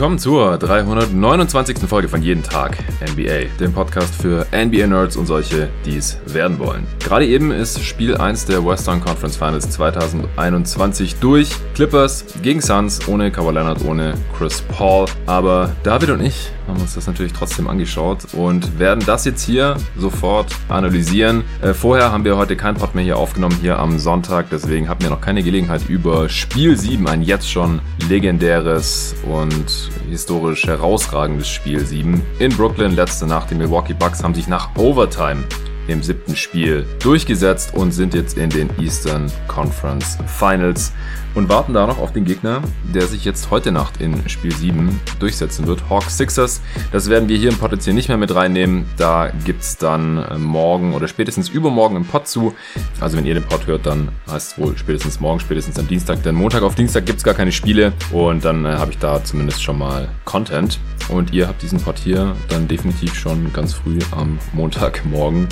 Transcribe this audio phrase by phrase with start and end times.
[0.00, 1.86] willkommen zur 329.
[1.86, 6.86] Folge von Jeden Tag NBA, dem Podcast für NBA-Nerds und solche, die es werden wollen.
[7.00, 11.50] Gerade eben ist Spiel 1 der Western Conference Finals 2021 durch.
[11.74, 15.04] Clippers gegen Suns, ohne Kawhi Leonard, ohne Chris Paul.
[15.26, 19.76] Aber David und ich haben uns das natürlich trotzdem angeschaut und werden das jetzt hier
[19.96, 21.44] sofort analysieren.
[21.60, 24.46] Äh, vorher haben wir heute kein Pod mehr hier aufgenommen, hier am Sonntag.
[24.50, 30.64] Deswegen hatten wir noch keine Gelegenheit über Spiel 7, ein jetzt schon legendäres und historisch
[30.66, 32.94] herausragendes Spiel 7 in Brooklyn.
[32.94, 35.44] Letzte Nacht, die Milwaukee Bucks haben sich nach Overtime
[35.88, 40.92] im siebten Spiel durchgesetzt und sind jetzt in den Eastern Conference Finals
[41.34, 42.62] und warten da noch auf den Gegner,
[42.92, 45.88] der sich jetzt heute Nacht in Spiel 7 durchsetzen wird.
[45.88, 46.60] Hawks Sixers.
[46.92, 48.86] Das werden wir hier im Pod jetzt hier nicht mehr mit reinnehmen.
[48.96, 52.54] Da gibt es dann äh, morgen oder spätestens übermorgen im Pod zu.
[53.00, 56.22] Also wenn ihr den Pod hört, dann heißt es wohl spätestens morgen, spätestens am Dienstag.
[56.22, 59.22] Denn Montag auf Dienstag gibt es gar keine Spiele und dann äh, habe ich da
[59.22, 60.78] zumindest schon mal Content.
[61.08, 65.48] Und ihr habt diesen Pod hier dann definitiv schon ganz früh am Montagmorgen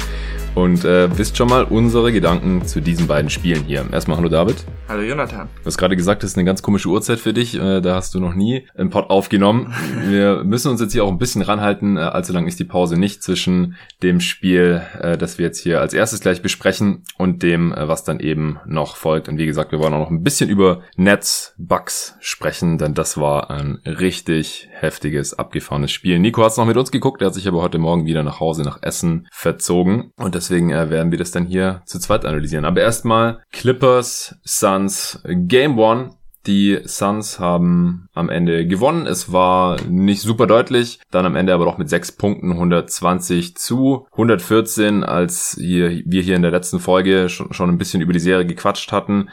[0.62, 3.86] und äh, wisst schon mal unsere Gedanken zu diesen beiden Spielen hier.
[3.92, 4.64] Erstmal hallo David.
[4.88, 5.48] Hallo Jonathan.
[5.60, 7.54] Du hast gerade gesagt, das ist eine ganz komische Uhrzeit für dich.
[7.54, 9.72] Äh, da hast du noch nie einen Pod aufgenommen.
[10.08, 11.96] Wir müssen uns jetzt hier auch ein bisschen ranhalten.
[11.96, 15.80] Äh, allzu lang ist die Pause nicht zwischen dem Spiel, äh, das wir jetzt hier
[15.80, 19.28] als erstes gleich besprechen und dem, äh, was dann eben noch folgt.
[19.28, 23.16] Und wie gesagt, wir wollen auch noch ein bisschen über Nets Bugs sprechen, denn das
[23.18, 26.18] war ein richtig heftiges, abgefahrenes Spiel.
[26.18, 28.40] Nico hat es noch mit uns geguckt, er hat sich aber heute Morgen wieder nach
[28.40, 32.24] Hause nach Essen verzogen und das deswegen äh, werden wir das dann hier zu zweit
[32.24, 32.64] analysieren.
[32.64, 36.10] Aber erstmal Clippers, Suns, Game One.
[36.46, 39.06] Die Suns haben am Ende gewonnen.
[39.06, 40.98] Es war nicht super deutlich.
[41.10, 46.42] Dann am Ende aber doch mit sechs Punkten 120 zu 114, als wir hier in
[46.42, 49.28] der letzten Folge schon, schon ein bisschen über die Serie gequatscht hatten.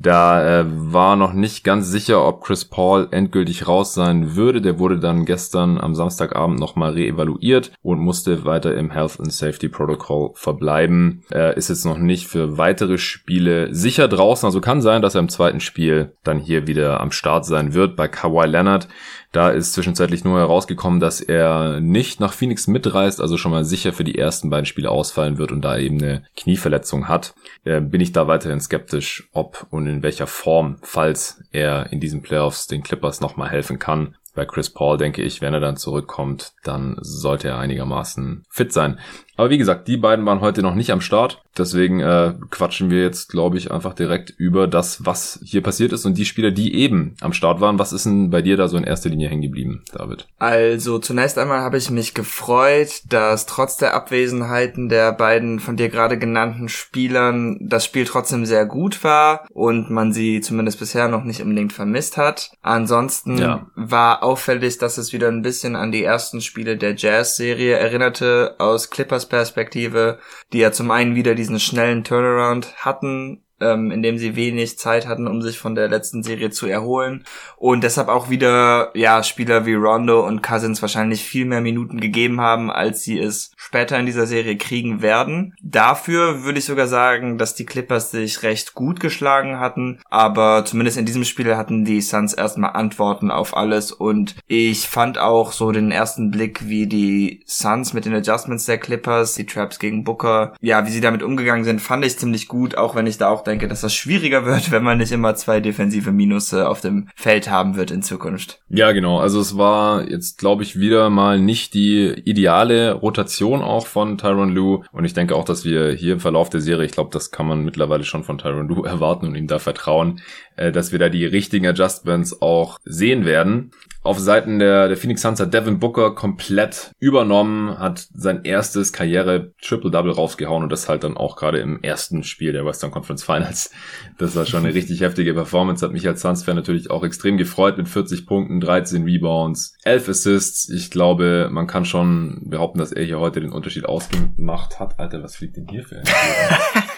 [0.00, 4.62] Da äh, war noch nicht ganz sicher, ob Chris Paul endgültig raus sein würde.
[4.62, 9.68] Der wurde dann gestern am Samstagabend nochmal reevaluiert und musste weiter im Health and Safety
[9.68, 11.24] Protocol verbleiben.
[11.30, 14.46] Er ist jetzt noch nicht für weitere Spiele sicher draußen.
[14.46, 17.96] Also kann sein, dass er im zweiten Spiel dann hier wieder am Start sein wird
[17.96, 18.88] bei Kawhi Leonard.
[19.32, 23.92] Da ist zwischenzeitlich nur herausgekommen, dass er nicht nach Phoenix mitreist, also schon mal sicher
[23.92, 27.34] für die ersten beiden Spiele ausfallen wird und da eben eine Knieverletzung hat.
[27.64, 32.22] Äh, bin ich da weiterhin skeptisch, ob und in welcher Form, falls er in diesen
[32.22, 34.16] Playoffs den Clippers nochmal helfen kann.
[34.34, 38.98] Bei Chris Paul denke ich, wenn er dann zurückkommt, dann sollte er einigermaßen fit sein.
[39.38, 41.40] Aber wie gesagt, die beiden waren heute noch nicht am Start.
[41.56, 46.04] Deswegen äh, quatschen wir jetzt, glaube ich, einfach direkt über das, was hier passiert ist
[46.04, 47.78] und die Spieler, die eben am Start waren.
[47.78, 50.26] Was ist denn bei dir da so in erster Linie hängen geblieben, David?
[50.38, 55.88] Also zunächst einmal habe ich mich gefreut, dass trotz der Abwesenheiten der beiden von dir
[55.88, 61.22] gerade genannten Spielern das Spiel trotzdem sehr gut war und man sie zumindest bisher noch
[61.22, 62.50] nicht unbedingt vermisst hat.
[62.60, 63.66] Ansonsten ja.
[63.76, 68.90] war auffällig, dass es wieder ein bisschen an die ersten Spiele der Jazz-Serie erinnerte aus
[68.90, 70.18] Clippers Perspektive,
[70.52, 75.06] die ja zum einen wieder diesen schnellen Turnaround hatten, ähm, in dem sie wenig Zeit
[75.06, 77.24] hatten, um sich von der letzten Serie zu erholen.
[77.56, 82.40] Und deshalb auch wieder, ja, Spieler wie Rondo und Cousins wahrscheinlich viel mehr Minuten gegeben
[82.40, 85.54] haben, als sie es später in dieser Serie kriegen werden.
[85.62, 90.98] Dafür würde ich sogar sagen, dass die Clippers sich recht gut geschlagen hatten, aber zumindest
[90.98, 95.72] in diesem Spiel hatten die Suns erstmal Antworten auf alles und ich fand auch so
[95.72, 100.54] den ersten Blick, wie die Suns mit den Adjustments der Clippers, die Traps gegen Booker,
[100.60, 103.42] ja, wie sie damit umgegangen sind, fand ich ziemlich gut, auch wenn ich da auch
[103.48, 107.50] denke, dass das schwieriger wird, wenn man nicht immer zwei defensive Minusse auf dem Feld
[107.50, 108.60] haben wird in Zukunft.
[108.68, 109.18] Ja, genau.
[109.18, 114.50] Also es war jetzt, glaube ich, wieder mal nicht die ideale Rotation auch von Tyron
[114.50, 114.84] Lue.
[114.92, 117.46] Und ich denke auch, dass wir hier im Verlauf der Serie, ich glaube, das kann
[117.46, 120.20] man mittlerweile schon von Tyron Lue erwarten und ihm da vertrauen,
[120.56, 123.72] äh, dass wir da die richtigen Adjustments auch sehen werden.
[124.08, 129.52] Auf Seiten der, der Phoenix Suns hat Devin Booker komplett übernommen, hat sein erstes Karriere
[129.60, 133.70] Triple-Double rausgehauen und das halt dann auch gerade im ersten Spiel der Western Conference Finals.
[134.16, 137.76] Das war schon eine richtig heftige Performance, hat mich als Suns-Fan natürlich auch extrem gefreut
[137.76, 140.70] mit 40 Punkten, 13 Rebounds, 11 Assists.
[140.70, 144.98] Ich glaube, man kann schon behaupten, dass er hier heute den Unterschied ausgemacht hat.
[144.98, 146.04] Alter, was fliegt denn hier für ein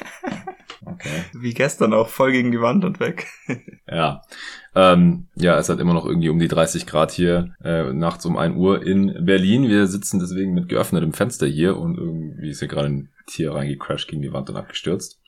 [0.86, 1.24] Okay.
[1.32, 3.26] Wie gestern auch voll gegen die Wand und weg.
[3.88, 4.22] ja.
[4.74, 8.36] Ähm, ja, es hat immer noch irgendwie um die 30 Grad hier äh, nachts um
[8.36, 9.68] 1 Uhr in Berlin.
[9.68, 14.08] Wir sitzen deswegen mit geöffnetem Fenster hier und irgendwie ist hier gerade ein Tier reingecrashed
[14.08, 15.20] gegen die Wand und abgestürzt.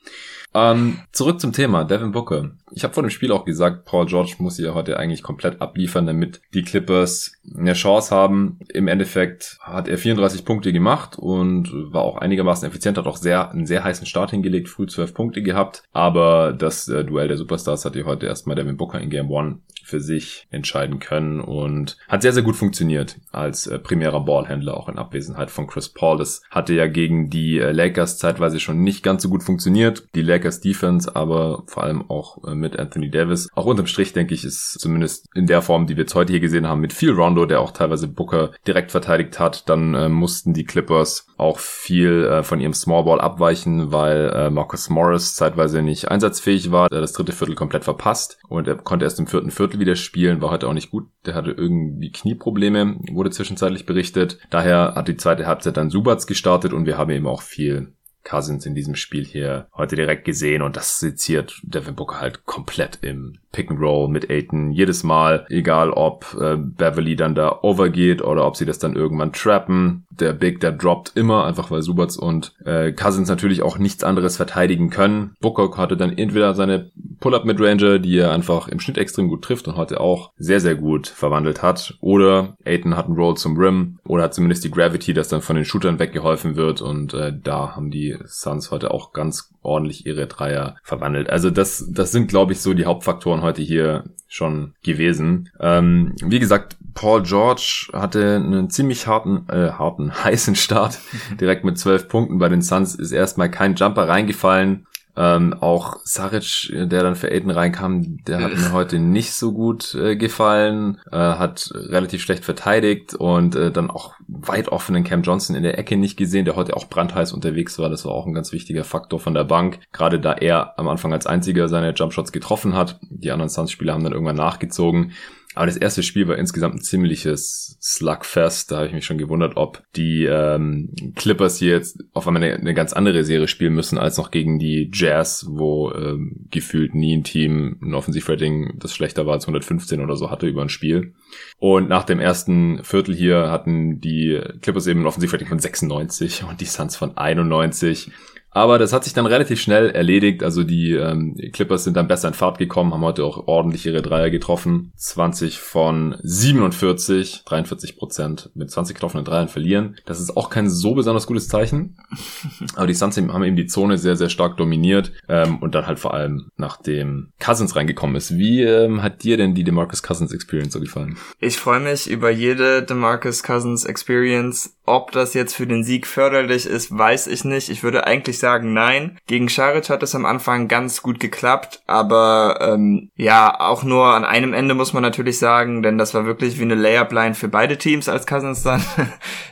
[0.55, 2.51] Ähm, zurück zum Thema, Devin Booker.
[2.71, 6.05] Ich habe vor dem Spiel auch gesagt, Paul George muss ja heute eigentlich komplett abliefern,
[6.05, 8.59] damit die Clippers eine Chance haben.
[8.71, 13.49] Im Endeffekt hat er 34 Punkte gemacht und war auch einigermaßen effizient, hat auch sehr,
[13.51, 15.83] einen sehr heißen Start hingelegt, früh 12 Punkte gehabt.
[15.91, 19.59] Aber das äh, Duell der Superstars hat ja heute erstmal Devin Booker in Game and-One
[19.83, 24.87] für sich entscheiden können und hat sehr, sehr gut funktioniert als äh, primärer Ballhändler, auch
[24.87, 26.17] in Abwesenheit von Chris Paul.
[26.17, 30.07] Das hatte ja gegen die äh, Lakers zeitweise schon nicht ganz so gut funktioniert.
[30.15, 33.49] Die Lakers Defense, aber vor allem auch äh, mit Anthony Davis.
[33.53, 36.39] Auch unterm Strich, denke ich, ist zumindest in der Form, die wir jetzt heute hier
[36.39, 39.67] gesehen haben, mit viel Rondo, der auch teilweise Booker direkt verteidigt hat.
[39.67, 44.89] Dann äh, mussten die Clippers auch viel äh, von ihrem Smallball abweichen, weil äh, Marcus
[44.89, 46.87] Morris zeitweise nicht einsatzfähig war.
[46.87, 50.51] Das dritte Viertel komplett verpasst und er konnte erst im vierten Viertel wieder spielen, war
[50.51, 51.07] heute auch nicht gut.
[51.25, 54.39] Der hatte irgendwie Knieprobleme, wurde zwischenzeitlich berichtet.
[54.49, 57.93] Daher hat die zweite Halbzeit dann Subats gestartet und wir haben eben auch viel
[58.23, 62.99] Cousins in diesem Spiel hier heute direkt gesehen und das seziert Devin Booker halt komplett
[63.01, 68.21] im Pick and Roll mit Aiton jedes Mal, egal ob äh, Beverly dann da overgeht
[68.21, 70.05] oder ob sie das dann irgendwann trappen.
[70.09, 74.35] Der Big, der droppt immer, einfach weil Subats und äh, Cousins natürlich auch nichts anderes
[74.35, 75.35] verteidigen können.
[75.39, 79.67] Booker hatte dann entweder seine Pull-Up Midranger, die er einfach im Schnitt extrem gut trifft
[79.67, 81.95] und heute auch sehr, sehr gut verwandelt hat.
[82.01, 85.55] Oder Aiton hat einen Roll zum Rim oder hat zumindest die Gravity, dass dann von
[85.55, 90.27] den Shootern weggeholfen wird und äh, da haben die Suns heute auch ganz ordentlich ihre
[90.27, 91.29] Dreier verwandelt.
[91.29, 95.49] Also das, das sind, glaube ich, so die Hauptfaktoren heute hier schon gewesen.
[95.59, 100.99] Ähm, wie gesagt, Paul George hatte einen ziemlich harten, äh, harten, heißen Start.
[101.39, 104.87] Direkt mit zwölf Punkten bei den Suns ist erstmal kein Jumper reingefallen.
[105.15, 109.93] Ähm, auch Saric, der dann für Aiden reinkam, der hat mir heute nicht so gut
[109.93, 115.55] äh, gefallen, äh, hat relativ schlecht verteidigt und äh, dann auch weit offenen Cam Johnson
[115.55, 117.89] in der Ecke nicht gesehen, der heute auch brandheiß unterwegs war.
[117.89, 121.13] Das war auch ein ganz wichtiger Faktor von der Bank, gerade da er am Anfang
[121.13, 122.99] als einziger seine Jumpshots getroffen hat.
[123.09, 125.11] Die anderen Suns-Spieler haben dann irgendwann nachgezogen.
[125.55, 128.71] Aber das erste Spiel war insgesamt ein ziemliches Slugfest.
[128.71, 132.55] Da habe ich mich schon gewundert, ob die ähm, Clippers hier jetzt auf einmal eine,
[132.55, 137.15] eine, ganz andere Serie spielen müssen als noch gegen die Jazz, wo ähm, gefühlt nie
[137.15, 141.13] ein Team ein Offensivrating, das schlechter war als 115 oder so hatte über ein Spiel.
[141.59, 146.61] Und nach dem ersten Viertel hier hatten die Clippers eben ein Offensivrating von 96 und
[146.61, 148.11] die Suns von 91.
[148.53, 150.43] Aber das hat sich dann relativ schnell erledigt.
[150.43, 154.01] Also die ähm, Clippers sind dann besser in Fahrt gekommen, haben heute auch ordentlich ihre
[154.01, 154.91] Dreier getroffen.
[154.95, 159.95] 20 von 47, 43 Prozent mit 20 getroffenen Dreiern verlieren.
[160.05, 161.97] Das ist auch kein so besonders gutes Zeichen.
[162.75, 165.11] Aber die Suns haben eben die Zone sehr, sehr stark dominiert.
[165.27, 168.37] Ähm, und dann halt vor allem, nachdem Cousins reingekommen ist.
[168.37, 171.17] Wie ähm, hat dir denn die DeMarcus Cousins Experience so gefallen?
[171.39, 174.77] Ich freue mich über jede DeMarcus Cousins Experience.
[174.85, 177.69] Ob das jetzt für den Sieg förderlich ist, weiß ich nicht.
[177.69, 179.19] Ich würde eigentlich sagen, nein.
[179.25, 184.25] Gegen Scharic hat es am Anfang ganz gut geklappt, aber ähm, ja, auch nur an
[184.25, 187.77] einem Ende muss man natürlich sagen, denn das war wirklich wie eine Layup-Line für beide
[187.77, 188.83] Teams, als Cousins dann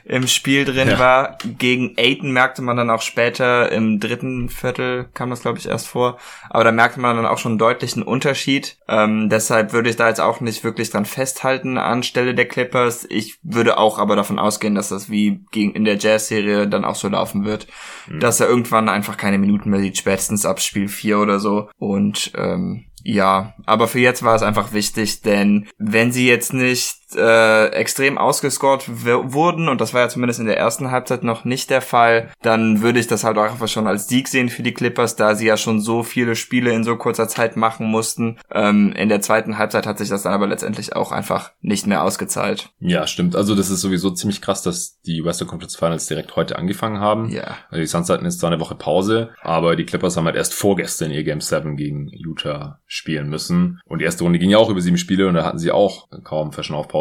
[0.04, 1.00] im Spiel drin ja.
[1.00, 1.38] war.
[1.58, 5.88] Gegen Aiton merkte man dann auch später, im dritten Viertel kam das glaube ich erst
[5.88, 6.18] vor,
[6.50, 8.78] aber da merkte man dann auch schon einen deutlichen Unterschied.
[8.88, 13.06] Ähm, deshalb würde ich da jetzt auch nicht wirklich dran festhalten anstelle der Clippers.
[13.10, 16.96] Ich würde auch aber davon ausgehen, dass das wie gegen in der Jazz-Serie dann auch
[16.96, 17.68] so laufen wird,
[18.08, 18.20] mhm.
[18.20, 21.70] dass er irgendwann einfach keine Minuten mehr sieht, spätestens ab Spiel 4 oder so.
[21.78, 27.01] Und ähm, ja, aber für jetzt war es einfach wichtig, denn wenn sie jetzt nicht
[27.16, 31.70] äh, extrem ausgescored wurden, und das war ja zumindest in der ersten Halbzeit noch nicht
[31.70, 34.74] der Fall, dann würde ich das halt auch einfach schon als Sieg sehen für die
[34.74, 38.38] Clippers, da sie ja schon so viele Spiele in so kurzer Zeit machen mussten.
[38.52, 42.04] Ähm, in der zweiten Halbzeit hat sich das dann aber letztendlich auch einfach nicht mehr
[42.04, 42.70] ausgezahlt.
[42.80, 43.36] Ja, stimmt.
[43.36, 47.30] Also das ist sowieso ziemlich krass, dass die Western Conference Finals direkt heute angefangen haben.
[47.30, 47.58] Ja.
[47.70, 50.54] Also die Suns hatten jetzt zwar eine Woche Pause, aber die Clippers haben halt erst
[50.54, 53.80] vorgestern ihr Game 7 gegen Utah spielen müssen.
[53.86, 56.08] Und die erste Runde ging ja auch über sieben Spiele und da hatten sie auch
[56.24, 56.52] kaum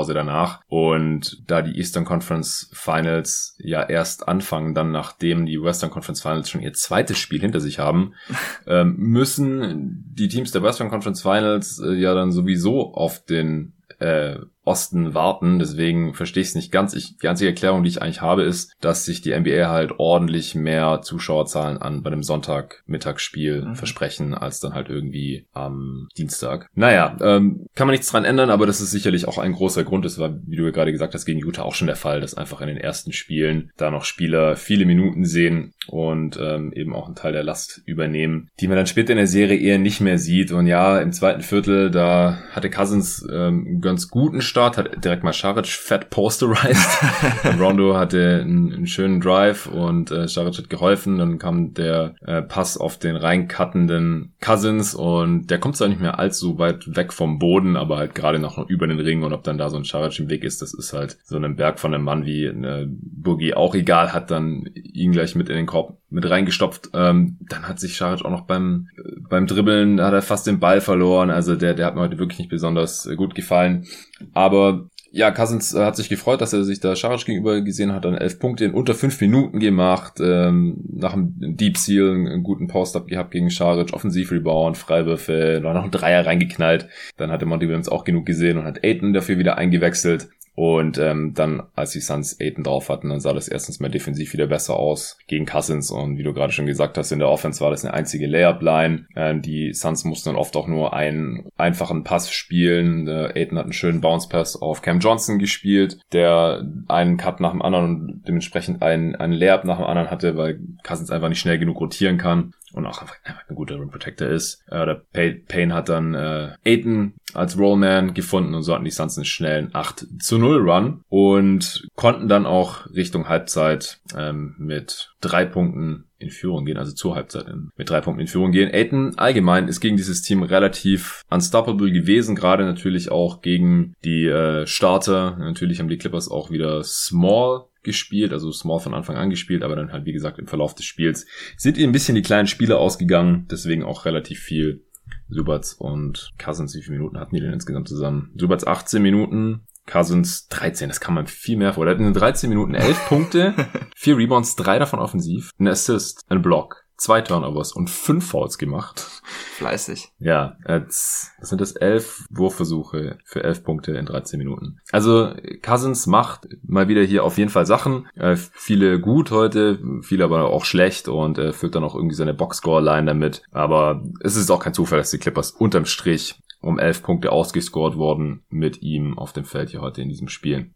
[0.00, 0.60] Verschnaufpause danach.
[0.68, 6.50] Und da die Eastern Conference Finals ja erst anfangen, dann nachdem die Western Conference Finals
[6.50, 8.14] schon ihr zweites Spiel hinter sich haben,
[8.66, 14.38] ähm, müssen die Teams der Western Conference Finals äh, ja dann sowieso auf den äh,
[14.70, 15.58] Osten warten.
[15.58, 16.94] Deswegen verstehe ich es nicht ganz.
[16.94, 20.54] Ich, die einzige Erklärung, die ich eigentlich habe, ist, dass sich die NBA halt ordentlich
[20.54, 23.74] mehr Zuschauerzahlen an bei einem Sonntag-Mittagsspiel mhm.
[23.74, 26.68] versprechen, als dann halt irgendwie am Dienstag.
[26.74, 30.04] Naja, ähm, kann man nichts dran ändern, aber das ist sicherlich auch ein großer Grund.
[30.04, 32.34] Das war, wie du ja gerade gesagt hast, gegen Utah auch schon der Fall, dass
[32.34, 37.06] einfach in den ersten Spielen da noch Spieler viele Minuten sehen und ähm, eben auch
[37.06, 40.18] einen Teil der Last übernehmen, die man dann später in der Serie eher nicht mehr
[40.18, 40.52] sieht.
[40.52, 45.24] Und ja, im zweiten Viertel, da hatte Cousins ähm, einen ganz guten Start, hat direkt
[45.24, 46.98] mal Scharic fett posterized.
[47.58, 51.18] Rondo hatte einen, einen, schönen Drive und äh, Scharic hat geholfen.
[51.18, 56.18] Dann kam der äh, Pass auf den reinkattenden Cousins und der kommt zwar nicht mehr
[56.18, 59.58] allzu weit weg vom Boden, aber halt gerade noch über den Ring und ob dann
[59.58, 62.04] da so ein Scharic im Weg ist, das ist halt so ein Berg von einem
[62.04, 66.28] Mann wie eine Boogie auch egal, hat dann ihn gleich mit in den Korb mit
[66.28, 66.90] reingestopft.
[66.94, 68.88] Ähm, dann hat sich Scharic auch noch beim,
[69.28, 71.30] beim Dribbeln, hat er fast den Ball verloren.
[71.30, 73.86] Also der, der hat mir heute wirklich nicht besonders gut gefallen.
[74.34, 78.04] Aber ja, Cousins äh, hat sich gefreut, dass er sich da Scharic gegenüber gesehen hat,
[78.04, 82.68] dann elf Punkte in unter fünf Minuten gemacht, ähm, nach einem Deep Seal einen guten
[82.68, 86.88] Post-Up gehabt gegen Scharic, Offensiv-Rebound, Freiwürfe, noch einen Dreier reingeknallt.
[87.16, 90.28] Dann hatte Monty Williams auch genug gesehen und hat Aiton dafür wieder eingewechselt.
[90.60, 94.34] Und ähm, dann, als die Suns Aiden drauf hatten, dann sah das erstens mal defensiv
[94.34, 95.90] wieder besser aus gegen Cousins.
[95.90, 99.06] Und wie du gerade schon gesagt hast, in der Offense war das eine einzige Layup-Line.
[99.16, 103.06] Ähm, die Suns mussten dann oft auch nur einen einfachen Pass spielen.
[103.06, 107.62] Der Aiden hat einen schönen Bounce-Pass auf Cam Johnson gespielt, der einen Cut nach dem
[107.62, 111.58] anderen und dementsprechend einen, einen Layup nach dem anderen hatte, weil Cousins einfach nicht schnell
[111.58, 113.16] genug rotieren kann und auch einfach
[113.48, 114.62] ein guter Rim Protector ist.
[114.68, 115.02] Äh, der
[115.48, 119.70] Payne hat dann äh, Aiden als Rollman gefunden und so hatten die Suns einen schnellen
[119.72, 126.30] 8 zu 0 Run und konnten dann auch Richtung Halbzeit ähm, mit drei Punkten in
[126.30, 128.72] Führung gehen, also zur Halbzeit in, mit drei Punkten in Führung gehen.
[128.72, 134.66] Aiden allgemein ist gegen dieses Team relativ unstoppable gewesen, gerade natürlich auch gegen die äh,
[134.66, 135.36] Starter.
[135.38, 139.76] Natürlich haben die Clippers auch wieder Small gespielt, also Small von Anfang an gespielt, aber
[139.76, 142.78] dann halt wie gesagt im Verlauf des Spiels sind ihr ein bisschen die kleinen Spiele
[142.78, 144.84] ausgegangen, deswegen auch relativ viel
[145.28, 148.32] Subats und Cousins, wie viele Minuten hatten die denn insgesamt zusammen?
[148.36, 151.84] Subats 18 Minuten, Cousins 13, das kann man viel mehr vor.
[151.84, 153.54] Der hat in 13 Minuten 11 Punkte,
[153.96, 159.22] 4 Rebounds, 3 davon offensiv, ein Assist, ein Block, zwei Turnovers und fünf Fouls gemacht.
[159.56, 160.12] Fleißig.
[160.18, 164.80] Ja, jetzt sind das elf Wurfversuche für elf Punkte in 13 Minuten.
[164.92, 168.06] Also Cousins macht mal wieder hier auf jeden Fall Sachen.
[168.16, 172.34] Äh, viele gut heute, viele aber auch schlecht und äh, füllt dann auch irgendwie seine
[172.34, 173.42] Boxscore-Line damit.
[173.50, 177.96] Aber es ist auch kein Zufall, dass die Clippers unterm Strich um elf Punkte ausgescored
[177.96, 180.70] wurden mit ihm auf dem Feld hier heute in diesem Spiel.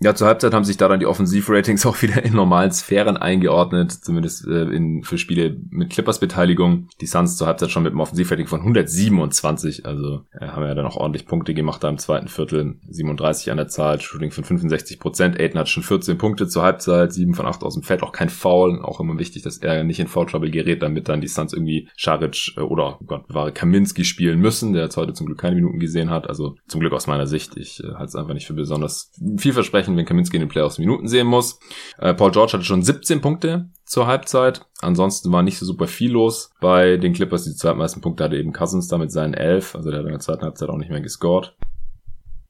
[0.00, 3.92] Ja, zur Halbzeit haben sich da dann die Offensivratings auch wieder in normalen Sphären eingeordnet,
[3.92, 6.88] zumindest äh, in, für Spiele mit Clippers Beteiligung.
[7.00, 10.86] Die Suns zur Halbzeit schon mit einem Offensivrating von 127, also äh, haben ja dann
[10.86, 15.00] auch ordentlich Punkte gemacht da im zweiten Viertel, 37 an der Zahl, Shooting von 65
[15.00, 15.40] Prozent.
[15.40, 18.28] Aiden hat schon 14 Punkte zur Halbzeit, 7 von 8 aus dem Feld, auch kein
[18.28, 21.52] Foul, auch immer wichtig, dass er nicht in Foul Trouble gerät, damit dann die Suns
[21.52, 25.38] irgendwie Scharic äh, oder oh Gott, war Kaminski spielen müssen, der jetzt heute zum Glück
[25.38, 27.56] keine Minuten gesehen hat, also zum Glück aus meiner Sicht.
[27.56, 30.78] Ich äh, halte es einfach nicht für besonders vielversprechend sprechen, wenn Kaminski in den Playoffs
[30.78, 31.58] Minuten sehen muss.
[31.98, 34.66] Äh, Paul George hatte schon 17 Punkte zur Halbzeit.
[34.80, 37.44] Ansonsten war nicht so super viel los bei den Clippers.
[37.44, 39.74] Die zweitmeisten Punkte hatte eben Cousins da mit seinen 11.
[39.74, 41.56] Also der hat in der zweiten Halbzeit auch nicht mehr gescored.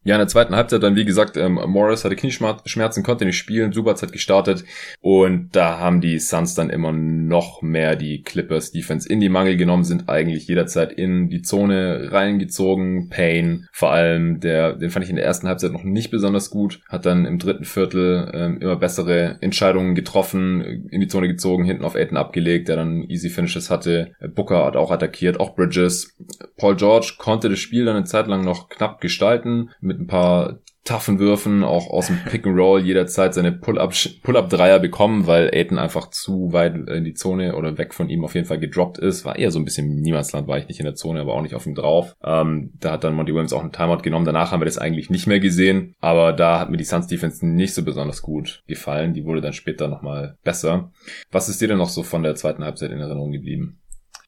[0.09, 3.75] Ja, in der zweiten Halbzeit dann, wie gesagt, ähm, Morris hatte Knieschmerzen, konnte nicht spielen,
[3.75, 4.65] Subats hat gestartet
[5.03, 9.59] und da haben die Suns dann immer noch mehr die Clippers Defense in die Mangel
[9.59, 13.11] genommen, sind eigentlich jederzeit in die Zone reingezogen.
[13.11, 16.81] Payne, vor allem, der, den fand ich in der ersten Halbzeit noch nicht besonders gut,
[16.88, 21.85] hat dann im dritten Viertel ähm, immer bessere Entscheidungen getroffen, in die Zone gezogen, hinten
[21.85, 24.12] auf Aiden abgelegt, der dann easy Finishes hatte.
[24.35, 26.17] Booker hat auch attackiert, auch Bridges.
[26.57, 30.61] Paul George konnte das Spiel dann eine Zeit lang noch knapp gestalten, mit ein paar
[30.88, 36.09] toughen Würfen, auch aus dem Pick and Roll jederzeit seine Pull-Up-Dreier bekommen, weil Aiden einfach
[36.09, 39.25] zu weit in die Zone oder weg von ihm auf jeden Fall gedroppt ist.
[39.25, 41.55] War eher so ein bisschen Niemandsland, war ich nicht in der Zone, aber auch nicht
[41.55, 42.14] auf ihm drauf.
[42.25, 44.25] Ähm, da hat dann Monty Williams auch einen Timeout genommen.
[44.25, 47.47] Danach haben wir das eigentlich nicht mehr gesehen, aber da hat mir die Suns Defense
[47.47, 49.12] nicht so besonders gut gefallen.
[49.12, 50.90] Die wurde dann später nochmal besser.
[51.31, 53.81] Was ist dir denn noch so von der zweiten Halbzeit in Erinnerung geblieben?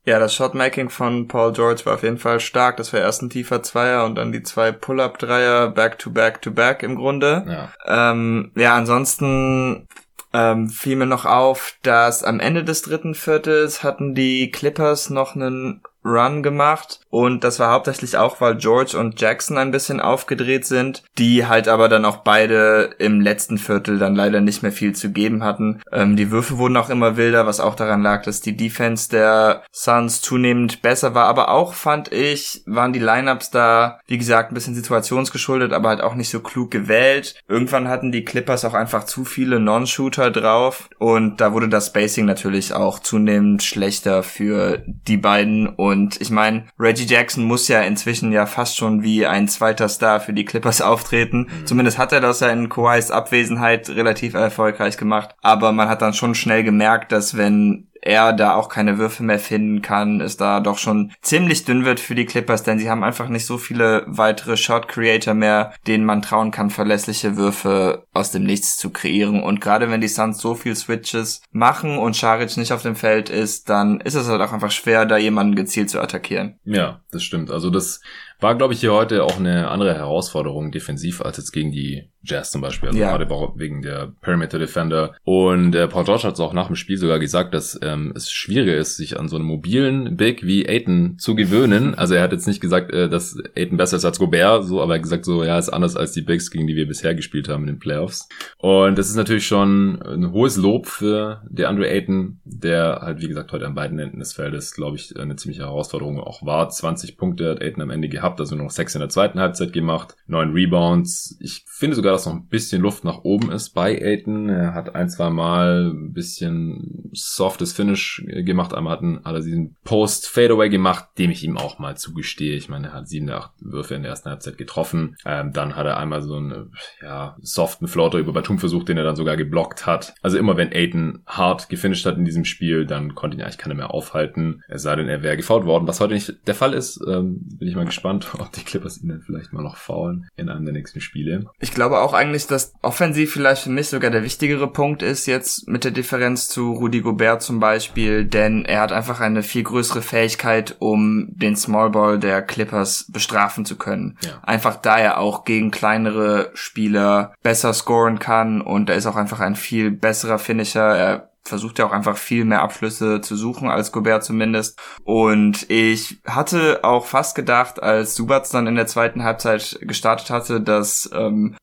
[0.05, 2.79] Ja, das Shotmaking von Paul George war auf jeden Fall stark.
[2.79, 7.71] Das war erst ein tiefer Zweier und dann die zwei Pull-Up-Dreier, Back-to-Back-to-Back im Grunde.
[7.87, 9.87] Ja, ähm, ja ansonsten
[10.33, 15.35] ähm, fiel mir noch auf, dass am Ende des dritten Viertels hatten die Clippers noch
[15.35, 20.65] einen Run gemacht und das war hauptsächlich auch, weil George und Jackson ein bisschen aufgedreht
[20.65, 24.95] sind, die halt aber dann auch beide im letzten Viertel dann leider nicht mehr viel
[24.95, 25.83] zu geben hatten.
[25.93, 29.65] Ähm, die Würfe wurden auch immer wilder, was auch daran lag, dass die Defense der
[29.73, 34.55] Suns zunehmend besser war, aber auch fand ich, waren die Lineups da, wie gesagt, ein
[34.55, 37.35] bisschen situationsgeschuldet, aber halt auch nicht so klug gewählt.
[37.49, 42.25] Irgendwann hatten die Clippers auch einfach zu viele Non-Shooter drauf und da wurde das Spacing
[42.25, 47.81] natürlich auch zunehmend schlechter für die beiden und und ich meine, Reggie Jackson muss ja
[47.81, 51.49] inzwischen ja fast schon wie ein zweiter Star für die Clippers auftreten.
[51.51, 51.67] Mhm.
[51.67, 55.35] Zumindest hat er das ja in Kawhis Abwesenheit relativ erfolgreich gemacht.
[55.43, 59.39] Aber man hat dann schon schnell gemerkt, dass wenn er da auch keine Würfe mehr
[59.39, 63.05] finden kann, es da doch schon ziemlich dünn wird für die Clippers, denn sie haben
[63.05, 68.31] einfach nicht so viele weitere Shot Creator mehr, denen man trauen kann, verlässliche Würfe aus
[68.31, 69.43] dem Nichts zu kreieren.
[69.43, 73.29] Und gerade wenn die Suns so viel Switches machen und Scharic nicht auf dem Feld
[73.29, 76.59] ist, dann ist es halt auch einfach schwer, da jemanden gezielt zu attackieren.
[76.65, 77.51] Ja, das stimmt.
[77.51, 78.01] Also das
[78.41, 82.51] War, glaube ich, hier heute auch eine andere Herausforderung defensiv als jetzt gegen die Jazz
[82.51, 83.17] zum Beispiel, also ja.
[83.17, 85.15] gerade wegen der Perimeter Defender.
[85.25, 88.31] Und äh, Paul George hat es auch nach dem Spiel sogar gesagt, dass ähm, es
[88.31, 91.95] schwieriger ist, sich an so einen mobilen Big wie Aiton zu gewöhnen.
[92.01, 94.95] Also er hat jetzt nicht gesagt, äh, dass Aiton besser ist als Gobert, so, aber
[94.95, 97.49] er hat gesagt so, ja, ist anders als die Bigs, gegen die wir bisher gespielt
[97.49, 98.27] haben in den Playoffs.
[98.57, 103.53] Und das ist natürlich schon ein hohes Lob für DeAndre Aiton, der halt, wie gesagt,
[103.53, 106.71] heute an beiden Enden des Feldes, glaube ich, eine ziemliche Herausforderung auch war.
[106.71, 109.73] 20 Punkte hat Aiton am Ende gehabt, also nur noch 6 in der zweiten Halbzeit
[109.73, 111.37] gemacht, 9 Rebounds.
[111.41, 114.49] Ich finde sogar, dass noch ein bisschen Luft nach oben ist bei Aiton.
[114.49, 118.75] Er hat ein, zwei Mal ein bisschen softes Finish gemacht.
[118.75, 122.57] Einmal hatten alle diesen Post-Fadeaway gemacht, dem ich ihm auch mal zugestehe.
[122.57, 125.17] Ich meine, er hat sieben, acht Würfe in der ersten Halbzeit getroffen.
[125.25, 126.73] Ähm, dann hat er einmal so einen,
[127.03, 130.15] ja, soften Floater über Batum versucht, den er dann sogar geblockt hat.
[130.23, 133.75] Also immer wenn Aiton hart gefinisht hat in diesem Spiel, dann konnte ihn eigentlich keiner
[133.75, 134.63] mehr aufhalten.
[134.69, 137.01] Es sei denn, er wäre gefault worden, was heute nicht der Fall ist.
[137.07, 140.49] Ähm, bin ich mal gespannt, ob die Clippers ihn dann vielleicht mal noch faulen in
[140.49, 141.47] einem der nächsten Spiele.
[141.61, 145.69] Ich glaube auch eigentlich, dass offensiv vielleicht für mich sogar der wichtigere Punkt ist jetzt
[145.69, 150.03] mit der Differenz zu Rudy Gobert zum Beispiel, denn er hat einfach eine viel größere
[150.03, 154.19] Fähigkeit, um den Smallball der Clippers bestrafen zu können.
[154.23, 154.41] Ja.
[154.43, 159.41] Einfach da er auch gegen kleinere Spieler besser scoren kann und er ist auch einfach
[159.41, 160.97] ein viel besserer Finisher.
[160.97, 164.79] Er versucht ja auch einfach viel mehr Abschlüsse zu suchen als Gobert zumindest.
[165.05, 170.61] Und ich hatte auch fast gedacht, als Subats dann in der zweiten Halbzeit gestartet hatte,
[170.61, 171.57] dass ähm,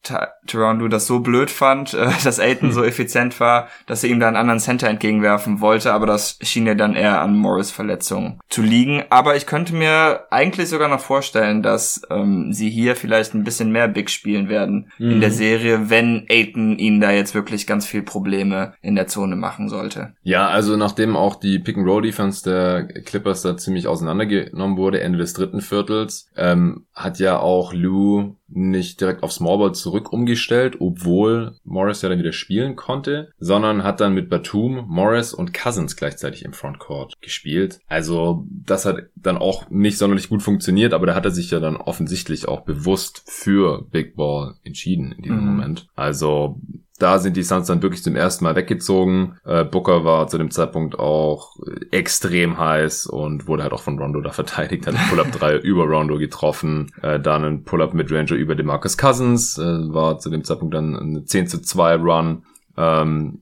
[0.46, 4.28] Toronto das so blöd fand, äh, dass Aiton so effizient war, dass er ihm da
[4.28, 5.94] einen anderen Center entgegenwerfen wollte.
[5.94, 9.04] Aber das schien ja dann eher an Morris Verletzung zu liegen.
[9.10, 13.72] Aber ich könnte mir eigentlich sogar noch vorstellen, dass ähm, sie hier vielleicht ein bisschen
[13.72, 15.12] mehr Big spielen werden mhm.
[15.12, 19.36] in der Serie, wenn Aiton ihnen da jetzt wirklich ganz viel Probleme in der Zone
[19.36, 20.14] machen sollte.
[20.24, 25.62] Ja, also nachdem auch die Pick-and-Roll-Defense der Clippers da ziemlich auseinandergenommen wurde, Ende des dritten
[25.62, 32.10] Viertels, ähm, hat ja auch Lou nicht direkt auf Smallball zurück umgestellt, obwohl Morris ja
[32.10, 37.14] dann wieder spielen konnte, sondern hat dann mit Batum, Morris und Cousins gleichzeitig im Frontcourt
[37.22, 37.80] gespielt.
[37.88, 41.60] Also das hat dann auch nicht sonderlich gut funktioniert, aber da hat er sich ja
[41.60, 45.46] dann offensichtlich auch bewusst für Big Ball entschieden in diesem mhm.
[45.46, 45.88] Moment.
[45.96, 46.60] Also
[47.00, 49.38] da sind die Suns dann wirklich zum ersten Mal weggezogen.
[49.46, 51.56] Äh, Booker war zu dem Zeitpunkt auch
[51.92, 55.84] extrem heiß und wurde halt auch von Rondo da verteidigt, hat einen Pull-Up 3 über
[55.86, 59.62] Rondo getroffen, äh, dann ein Pull-Up mit Ranger über DeMarcus Cousins, äh,
[59.94, 62.44] war zu dem Zeitpunkt dann eine 10 zu 2 Run.
[62.78, 63.42] Ähm,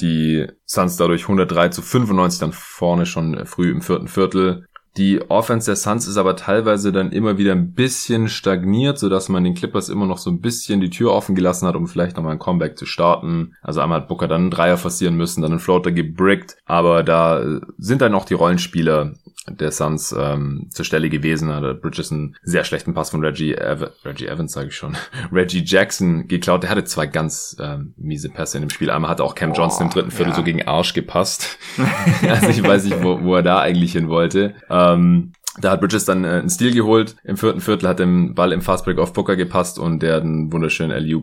[0.00, 4.66] die Suns dadurch 103 zu 95 dann vorne schon früh im vierten Viertel.
[4.98, 9.44] Die Offense der Suns ist aber teilweise dann immer wieder ein bisschen stagniert, sodass man
[9.44, 12.32] den Clippers immer noch so ein bisschen die Tür offen gelassen hat, um vielleicht nochmal
[12.32, 13.54] ein Comeback zu starten.
[13.62, 17.60] Also einmal hat Booker dann einen Dreier forcieren müssen, dann einen Floater gebrickt, aber da
[17.78, 19.14] sind dann auch die Rollenspieler
[19.50, 21.52] der Suns ähm, zur Stelle gewesen.
[21.52, 24.96] Hat Bridges einen sehr schlechten Pass von Reggie, Ev Reggie Evans, sage ich schon,
[25.32, 26.62] Reggie Jackson geklaut.
[26.62, 28.90] Der hatte zwei ganz ähm, miese Pässe in dem Spiel.
[28.90, 30.36] Einmal hatte auch Cam Johnson oh, im dritten Viertel ja.
[30.36, 31.58] so gegen Arsch gepasst.
[32.28, 34.54] also ich weiß nicht, wo, wo er da eigentlich hin wollte.
[34.70, 37.16] Ähm, da hat Bridges dann äh, einen Stil geholt.
[37.24, 40.52] Im vierten Viertel hat den Ball im Fastbreak auf Booker gepasst und der hat einen
[40.52, 41.14] wunderschönen alley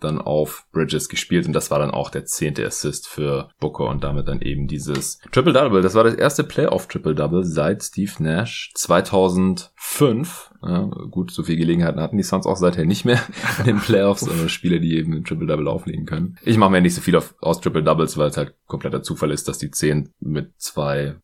[0.00, 4.04] dann auf Bridges gespielt und das war dann auch der zehnte Assist für Booker und
[4.04, 5.82] damit dann eben dieses Triple-Double.
[5.82, 12.16] Das war das erste Playoff-Triple-Double seit Steve Nash 2005 ja, gut, so viel Gelegenheiten hatten
[12.16, 13.20] die Suns auch seither nicht mehr
[13.60, 16.36] in den Playoffs, sondern Spiele, die eben im Triple-Double auflegen können.
[16.44, 19.46] Ich mache mir nicht so viel auf, aus Triple-Doubles, weil es halt kompletter Zufall ist,
[19.46, 21.16] dass die 10 mit zwei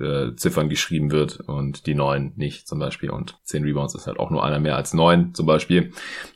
[0.00, 3.10] äh, Ziffern geschrieben wird und die 9 nicht zum Beispiel.
[3.10, 5.92] Und 10 Rebounds ist halt auch nur einer mehr als 9 zum Beispiel.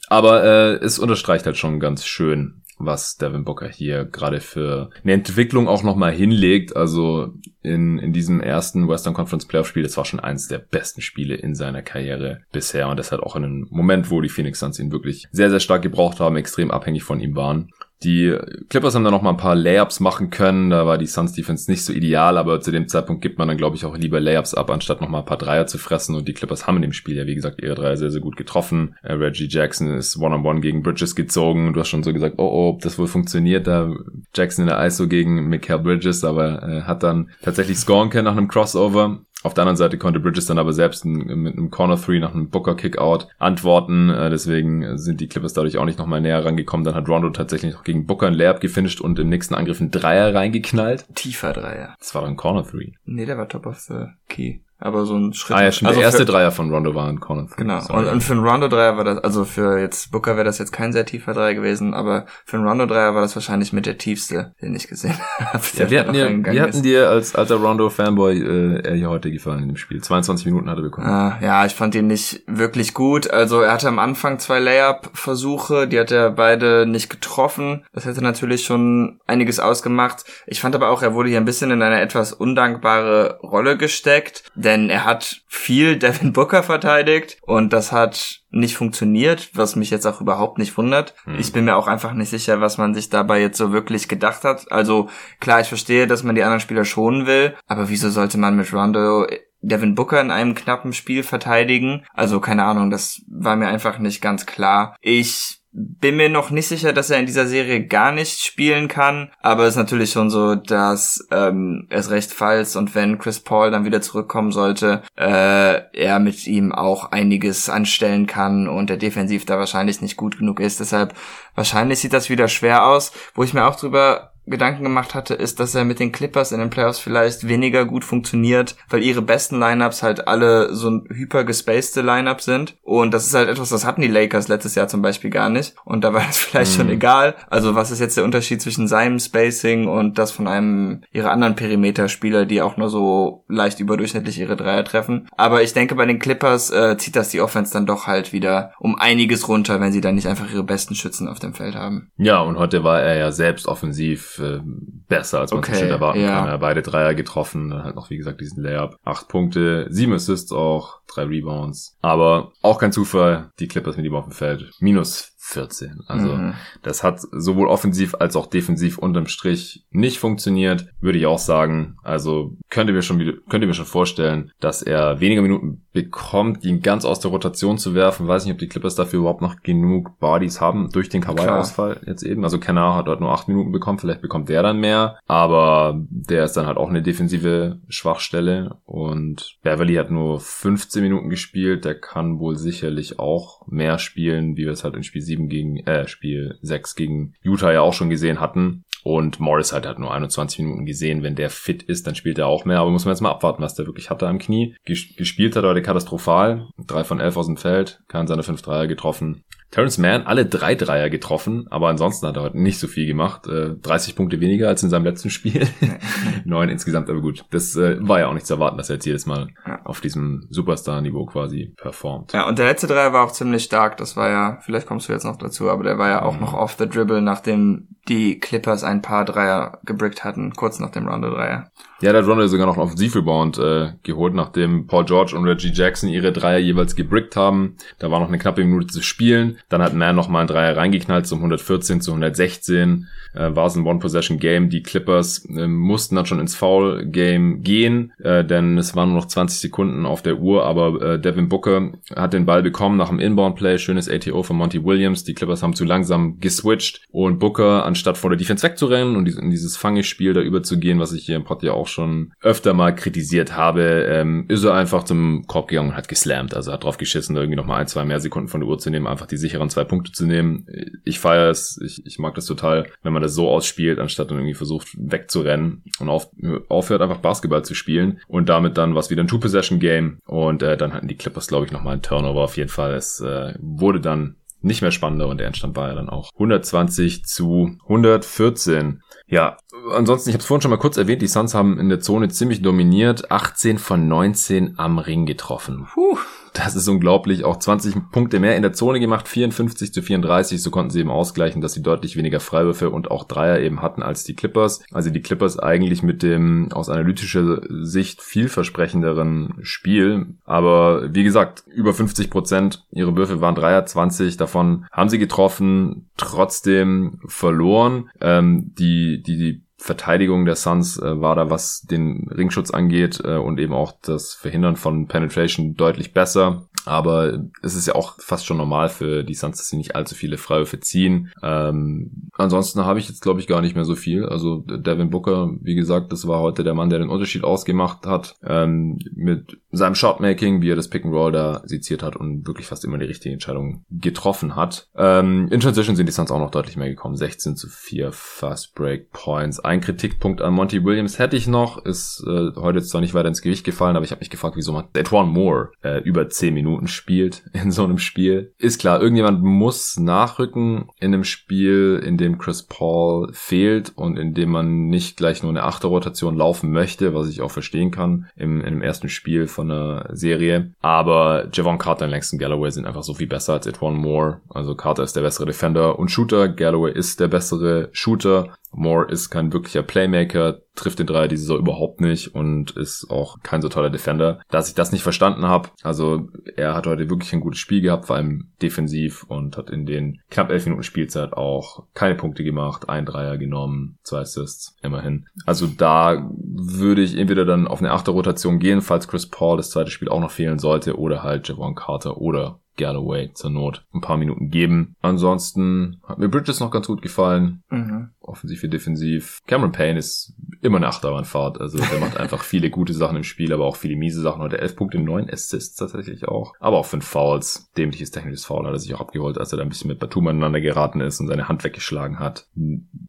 [0.09, 5.13] Aber äh, es unterstreicht halt schon ganz schön, was Devin Booker hier gerade für eine
[5.13, 6.77] Entwicklung auch nochmal hinlegt.
[6.77, 11.01] Also in, in diesem ersten Western Conference Playoff Spiel, das war schon eines der besten
[11.01, 14.61] Spiele in seiner Karriere bisher und das hat auch in einem Moment, wo die Phoenix
[14.61, 17.71] Suns ihn wirklich sehr, sehr stark gebraucht haben, extrem abhängig von ihm waren.
[18.05, 18.37] Die
[18.69, 20.71] Clippers haben dann noch mal ein paar Layups machen können.
[20.71, 23.57] Da war die Suns Defense nicht so ideal, aber zu dem Zeitpunkt gibt man dann,
[23.57, 26.15] glaube ich, auch lieber Layups ab, anstatt noch mal ein paar Dreier zu fressen.
[26.15, 28.37] Und die Clippers haben in dem Spiel ja, wie gesagt, ihre Dreier sehr, sehr gut
[28.37, 28.95] getroffen.
[29.03, 31.73] Äh, Reggie Jackson ist One-on-One -on -one gegen Bridges gezogen.
[31.73, 33.67] Du hast schon so gesagt, oh, oh, ob das wohl funktioniert.
[33.67, 33.93] Da
[34.33, 38.37] Jackson in der ISO gegen Mikael Bridges, aber äh, hat dann tatsächlich scoren können nach
[38.37, 39.23] einem Crossover.
[39.45, 42.51] Auf der anderen Seite konnte Bridges dann aber selbst mit einem Corner 3 nach einem
[42.51, 44.11] Booker Kickout antworten.
[44.11, 46.85] Äh, deswegen sind die Clippers dadurch auch nicht nochmal näher rangekommen.
[46.85, 49.93] Dann hat Rondo tatsächlich noch gegen Booker ein Layup gefinisht und im nächsten Angriff ein
[49.93, 51.07] Dreier reingeknallt.
[51.15, 51.95] Tiefer Dreier.
[52.01, 52.93] Das war dann Corner 3.
[53.05, 54.59] Nee, der war top of the key.
[54.81, 55.57] Aber so ein Schritt.
[55.57, 55.89] Ah ja, stimmt.
[55.89, 57.49] also der erste für, Dreier von Rondo war ein Corner.
[57.57, 57.85] Genau.
[57.89, 60.93] Und, und für einen Rondo-Dreier war das, also für jetzt Booker wäre das jetzt kein
[60.93, 64.75] sehr tiefer Dreier gewesen, aber für einen Rondo-Dreier war das wahrscheinlich mit der tiefste, den
[64.77, 65.65] ich gesehen habe.
[65.75, 69.63] ja, wir hatten, dir, wir hatten dir als alter Rondo-Fanboy äh, er hier heute gefallen
[69.63, 70.01] in dem Spiel.
[70.01, 71.09] 22 Minuten hat er bekommen.
[71.09, 73.31] Ah, ja, ich fand ihn nicht wirklich gut.
[73.31, 77.85] Also er hatte am Anfang zwei Layup-Versuche, die hat er beide nicht getroffen.
[77.93, 80.25] Das hätte natürlich schon einiges ausgemacht.
[80.47, 84.45] Ich fand aber auch, er wurde hier ein bisschen in eine etwas undankbare Rolle gesteckt,
[84.69, 90.07] denn er hat viel Devin Booker verteidigt und das hat nicht funktioniert, was mich jetzt
[90.07, 91.15] auch überhaupt nicht wundert.
[91.25, 91.37] Hm.
[91.39, 94.45] Ich bin mir auch einfach nicht sicher, was man sich dabei jetzt so wirklich gedacht
[94.45, 94.71] hat.
[94.71, 95.09] Also
[95.41, 98.73] klar, ich verstehe, dass man die anderen Spieler schonen will, aber wieso sollte man mit
[98.73, 99.27] Rondo
[99.61, 102.05] Devin Booker in einem knappen Spiel verteidigen?
[102.13, 104.97] Also keine Ahnung, das war mir einfach nicht ganz klar.
[105.01, 109.31] Ich bin mir noch nicht sicher, dass er in dieser Serie gar nicht spielen kann,
[109.41, 113.71] aber es ist natürlich schon so, dass ähm, es recht falls und wenn Chris Paul
[113.71, 119.45] dann wieder zurückkommen sollte, äh, er mit ihm auch einiges anstellen kann und er defensiv
[119.45, 120.81] da wahrscheinlich nicht gut genug ist.
[120.81, 121.15] Deshalb
[121.55, 123.13] wahrscheinlich sieht das wieder schwer aus.
[123.35, 126.61] Wo ich mir auch drüber Gedanken gemacht hatte, ist, dass er mit den Clippers in
[126.61, 131.45] den Playoffs vielleicht weniger gut funktioniert, weil ihre besten Lineups halt alle so ein hyper
[131.45, 132.77] gespacede Lineup sind.
[132.83, 135.75] Und das ist halt etwas, das hatten die Lakers letztes Jahr zum Beispiel gar nicht.
[135.85, 137.35] Und da war das vielleicht schon egal.
[137.49, 141.57] Also was ist jetzt der Unterschied zwischen seinem Spacing und das von einem ihrer anderen
[141.57, 145.29] Perimeter-Spieler, die auch nur so leicht überdurchschnittlich ihre Dreier treffen.
[145.37, 148.73] Aber ich denke, bei den Clippers äh, zieht das die Offense dann doch halt wieder
[148.79, 152.11] um einiges runter, wenn sie dann nicht einfach ihre besten Schützen auf dem Feld haben.
[152.17, 154.61] Ja, und heute war er ja selbst offensiv äh,
[155.09, 156.29] besser, als man Okay, sich schon erwarten ja.
[156.39, 156.47] kann.
[156.47, 158.97] Er hat beide Dreier getroffen, dann halt noch, wie gesagt, diesen Layup.
[159.05, 161.97] Acht Punkte, sieben Assists auch, drei Rebounds.
[162.03, 164.71] Aber auch kein Zufall, die Clippers mit ihm auf dem Feld.
[164.81, 166.01] Minus 14.
[166.09, 166.55] Also Mhm.
[166.83, 171.97] das hat sowohl offensiv als auch defensiv unterm Strich nicht funktioniert, würde ich auch sagen.
[172.03, 177.05] Also könnte mir schon könnte mir schon vorstellen, dass er weniger Minuten bekommt, ihn ganz
[177.05, 178.29] aus der Rotation zu werfen.
[178.29, 182.23] Weiß nicht, ob die Clippers dafür überhaupt noch genug Bodies haben durch den Kawhi-Ausfall jetzt
[182.23, 182.45] eben.
[182.45, 185.19] Also Kennar hat dort nur acht Minuten bekommen, vielleicht bekommt der dann mehr.
[185.27, 191.31] Aber der ist dann halt auch eine defensive Schwachstelle und Beverly hat nur 15 Minuten
[191.31, 191.85] gespielt.
[191.85, 195.79] Der kann wohl sicherlich auch mehr spielen, wie wir es halt in Spiel 7 gegen,
[195.87, 198.85] äh, Spiel 6 gegen Utah ja auch schon gesehen hatten.
[199.09, 201.23] Und Morris hat halt nur 21 Minuten gesehen.
[201.23, 202.81] Wenn der fit ist, dann spielt er auch mehr.
[202.81, 204.77] Aber muss man jetzt mal abwarten, was der wirklich hatte am Knie.
[204.85, 206.69] Ges gespielt hat er heute katastrophal.
[206.87, 208.01] Drei von elf aus dem Feld.
[208.09, 209.45] Keinen seiner fünf Dreier getroffen.
[209.71, 213.47] Terrence Mann alle drei Dreier getroffen, aber ansonsten hat er heute nicht so viel gemacht.
[213.47, 215.67] Äh, 30 Punkte weniger als in seinem letzten Spiel.
[216.47, 217.45] Neun insgesamt, aber gut.
[217.51, 219.81] Das äh, war ja auch nicht zu erwarten, dass er jetzt jedes Mal Ja.
[219.85, 222.33] auf diesem Superstar-Niveau quasi performt.
[222.33, 223.99] Ja, und der letzte Dreier war auch ziemlich stark.
[223.99, 226.41] Das war ja, vielleicht kommst du jetzt noch dazu, aber der war ja auch Mhm.
[226.41, 231.09] noch off the dribble, nachdem die Clippers ein paar Dreier gebrickt hatten, kurz nach dem
[231.09, 231.71] Rondo-Dreier.
[232.01, 235.73] Ja, da hat Rondo sogar noch einen Offensivrebound äh, geholt, nachdem Paul George und Reggie
[235.73, 237.77] Jackson ihre Dreier jeweils gebrickt haben.
[237.99, 239.59] Da war noch eine knappe Minute zu spielen.
[239.69, 243.09] Dann hat Mann noch mal einen Dreier reingeknallt zum 114 zu 116.
[243.35, 244.71] Äh, war es ein One-Possession-Game.
[244.71, 249.27] Die Clippers äh, mussten dann schon ins Foul-Game gehen, äh, denn es waren nur noch
[249.27, 250.65] 20 Sekunden auf der Uhr.
[250.67, 253.79] Aber äh, Devin Booker hat den Ball bekommen nach dem Inbound-Play.
[253.79, 255.25] Schönes ATO von Monty Williams.
[255.25, 257.03] Die Clippers haben zu langsam geswitcht.
[257.11, 261.27] Und Booker, anstatt vor der Defense wegzurennen und in dieses Fangespiel da überzugehen, was ich
[261.27, 265.47] hier im Pod ja auch schon öfter mal kritisiert habe, ähm, ist er einfach zum
[265.49, 266.55] Korb gegangen und hat geslammt.
[266.55, 268.79] Also hat drauf geschissen, da irgendwie noch mal ein, zwei mehr Sekunden von der Uhr
[268.79, 270.67] zu nehmen, einfach die sicheren zwei Punkte zu nehmen.
[271.05, 274.39] Ich feiere es, ich, ich mag das total, wenn man das so ausspielt, anstatt dann
[274.39, 276.29] irgendwie versucht wegzurennen und auf,
[276.69, 280.95] aufhört einfach Basketball zu spielen und damit dann was wieder ein Two-Possession-Game und äh, dann
[280.95, 282.95] hatten die Clippers, glaube ich, noch mal einen Turnover auf jeden Fall.
[282.95, 287.25] Es äh, wurde dann nicht mehr spannender und der Endstand war ja dann auch 120
[287.25, 289.03] zu 114.
[289.27, 289.57] Ja,
[289.93, 292.29] ansonsten, ich habe es vorhin schon mal kurz erwähnt, die Suns haben in der Zone
[292.29, 295.87] ziemlich dominiert, 18 von 19 am Ring getroffen.
[295.93, 296.19] Puh.
[296.59, 300.73] Das ist unglaublich, auch 20 Punkte mehr in der Zone gemacht, 54 zu 34, so
[300.73, 304.25] konnten sie eben ausgleichen, dass sie deutlich weniger Freiwürfe und auch Dreier eben hatten als
[304.25, 304.83] die Clippers.
[304.91, 311.95] Also die Clippers eigentlich mit dem aus analytischer Sicht vielversprechenderen Spiel, aber wie gesagt, über
[311.95, 318.11] 50 Prozent ihre Würfe waren Dreier, 20 davon haben sie getroffen, trotzdem verloren.
[318.21, 323.37] Ähm, die, die, die Verteidigung der Suns äh, war da, was den Ringschutz angeht äh,
[323.37, 326.68] und eben auch das Verhindern von Penetration deutlich besser.
[326.89, 330.15] Aber es ist ja auch fast schon normal für die Suns, dass sie nicht allzu
[330.15, 331.31] viele Freiwürfe ziehen.
[331.43, 334.25] Ähm, ansonsten habe ich jetzt, glaube ich, gar nicht mehr so viel.
[334.25, 338.37] Also Devin Booker, wie gesagt, das war heute der Mann, der den Unterschied ausgemacht hat.
[338.43, 342.67] Ähm, mit seinem Shotmaking, wie er das Pick and Roll da seziert hat und wirklich
[342.67, 344.89] fast immer die richtige Entscheidung getroffen hat.
[344.97, 347.17] Ähm, in Transition sind die Suns auch noch deutlich mehr gekommen.
[347.17, 349.61] 16 zu 4 Fast Break Points.
[349.61, 351.85] Ein Kritikpunkt an Monty Williams hätte ich noch.
[351.85, 354.57] Ist äh, heute jetzt zwar nicht weiter ins Gewicht gefallen, aber ich habe mich gefragt,
[354.57, 358.53] wieso man Etwan Moore äh, über 10 Minuten spielt in so einem Spiel.
[358.59, 364.35] Ist klar, irgendjemand muss nachrücken in einem Spiel, in dem Chris Paul fehlt und in
[364.35, 368.61] dem man nicht gleich nur eine Achterrotation laufen möchte, was ich auch verstehen kann im,
[368.61, 370.73] im ersten Spiel von einer Serie.
[370.81, 374.41] Aber Javon Carter und Langston Galloway sind einfach so viel besser als Etwan Moore.
[374.49, 376.49] Also Carter ist der bessere Defender und Shooter.
[376.49, 378.55] Galloway ist der bessere Shooter.
[378.73, 383.39] Moore ist kein wirklicher Playmaker, trifft den Dreier diese Saison überhaupt nicht und ist auch
[383.43, 384.41] kein so toller Defender.
[384.51, 388.07] Dass ich das nicht verstanden habe, also er hat heute wirklich ein gutes Spiel gehabt,
[388.07, 392.89] vor allem defensiv und hat in den knapp elf Minuten Spielzeit auch keine Punkte gemacht,
[392.89, 395.27] ein Dreier genommen, zwei Assists, immerhin.
[395.47, 399.71] Also da würde ich entweder dann auf eine achte Rotation gehen, falls Chris Paul das
[399.71, 404.01] zweite Spiel auch noch fehlen sollte, oder halt Javon Carter oder Galloway zur Not ein
[404.01, 404.95] paar Minuten geben.
[405.03, 407.63] Ansonsten hat mir Bridges noch ganz gut gefallen.
[407.71, 408.11] Mhm.
[408.21, 409.41] Offensiv wie defensiv.
[409.47, 411.61] Cameron Payne ist immer eine Achterbahnfahrt.
[411.61, 414.43] Also der macht einfach viele gute Sachen im Spiel, aber auch viele miese Sachen.
[414.43, 416.55] Heute elf Punkte, neun Assists tatsächlich auch.
[416.61, 417.71] Aber auch fünf Fouls.
[417.77, 420.29] Dämliches technisches Foul hat er sich auch abgeholt, als er da ein bisschen mit Batum
[420.29, 422.49] aneinander geraten ist und seine Hand weggeschlagen hat.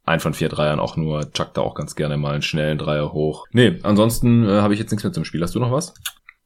[0.03, 1.31] Ein von vier Dreiern auch nur.
[1.31, 3.45] Chuckt da auch ganz gerne mal einen schnellen Dreier hoch.
[3.51, 5.41] Nee, ansonsten äh, habe ich jetzt nichts mehr zum Spiel.
[5.41, 5.93] Hast du noch was?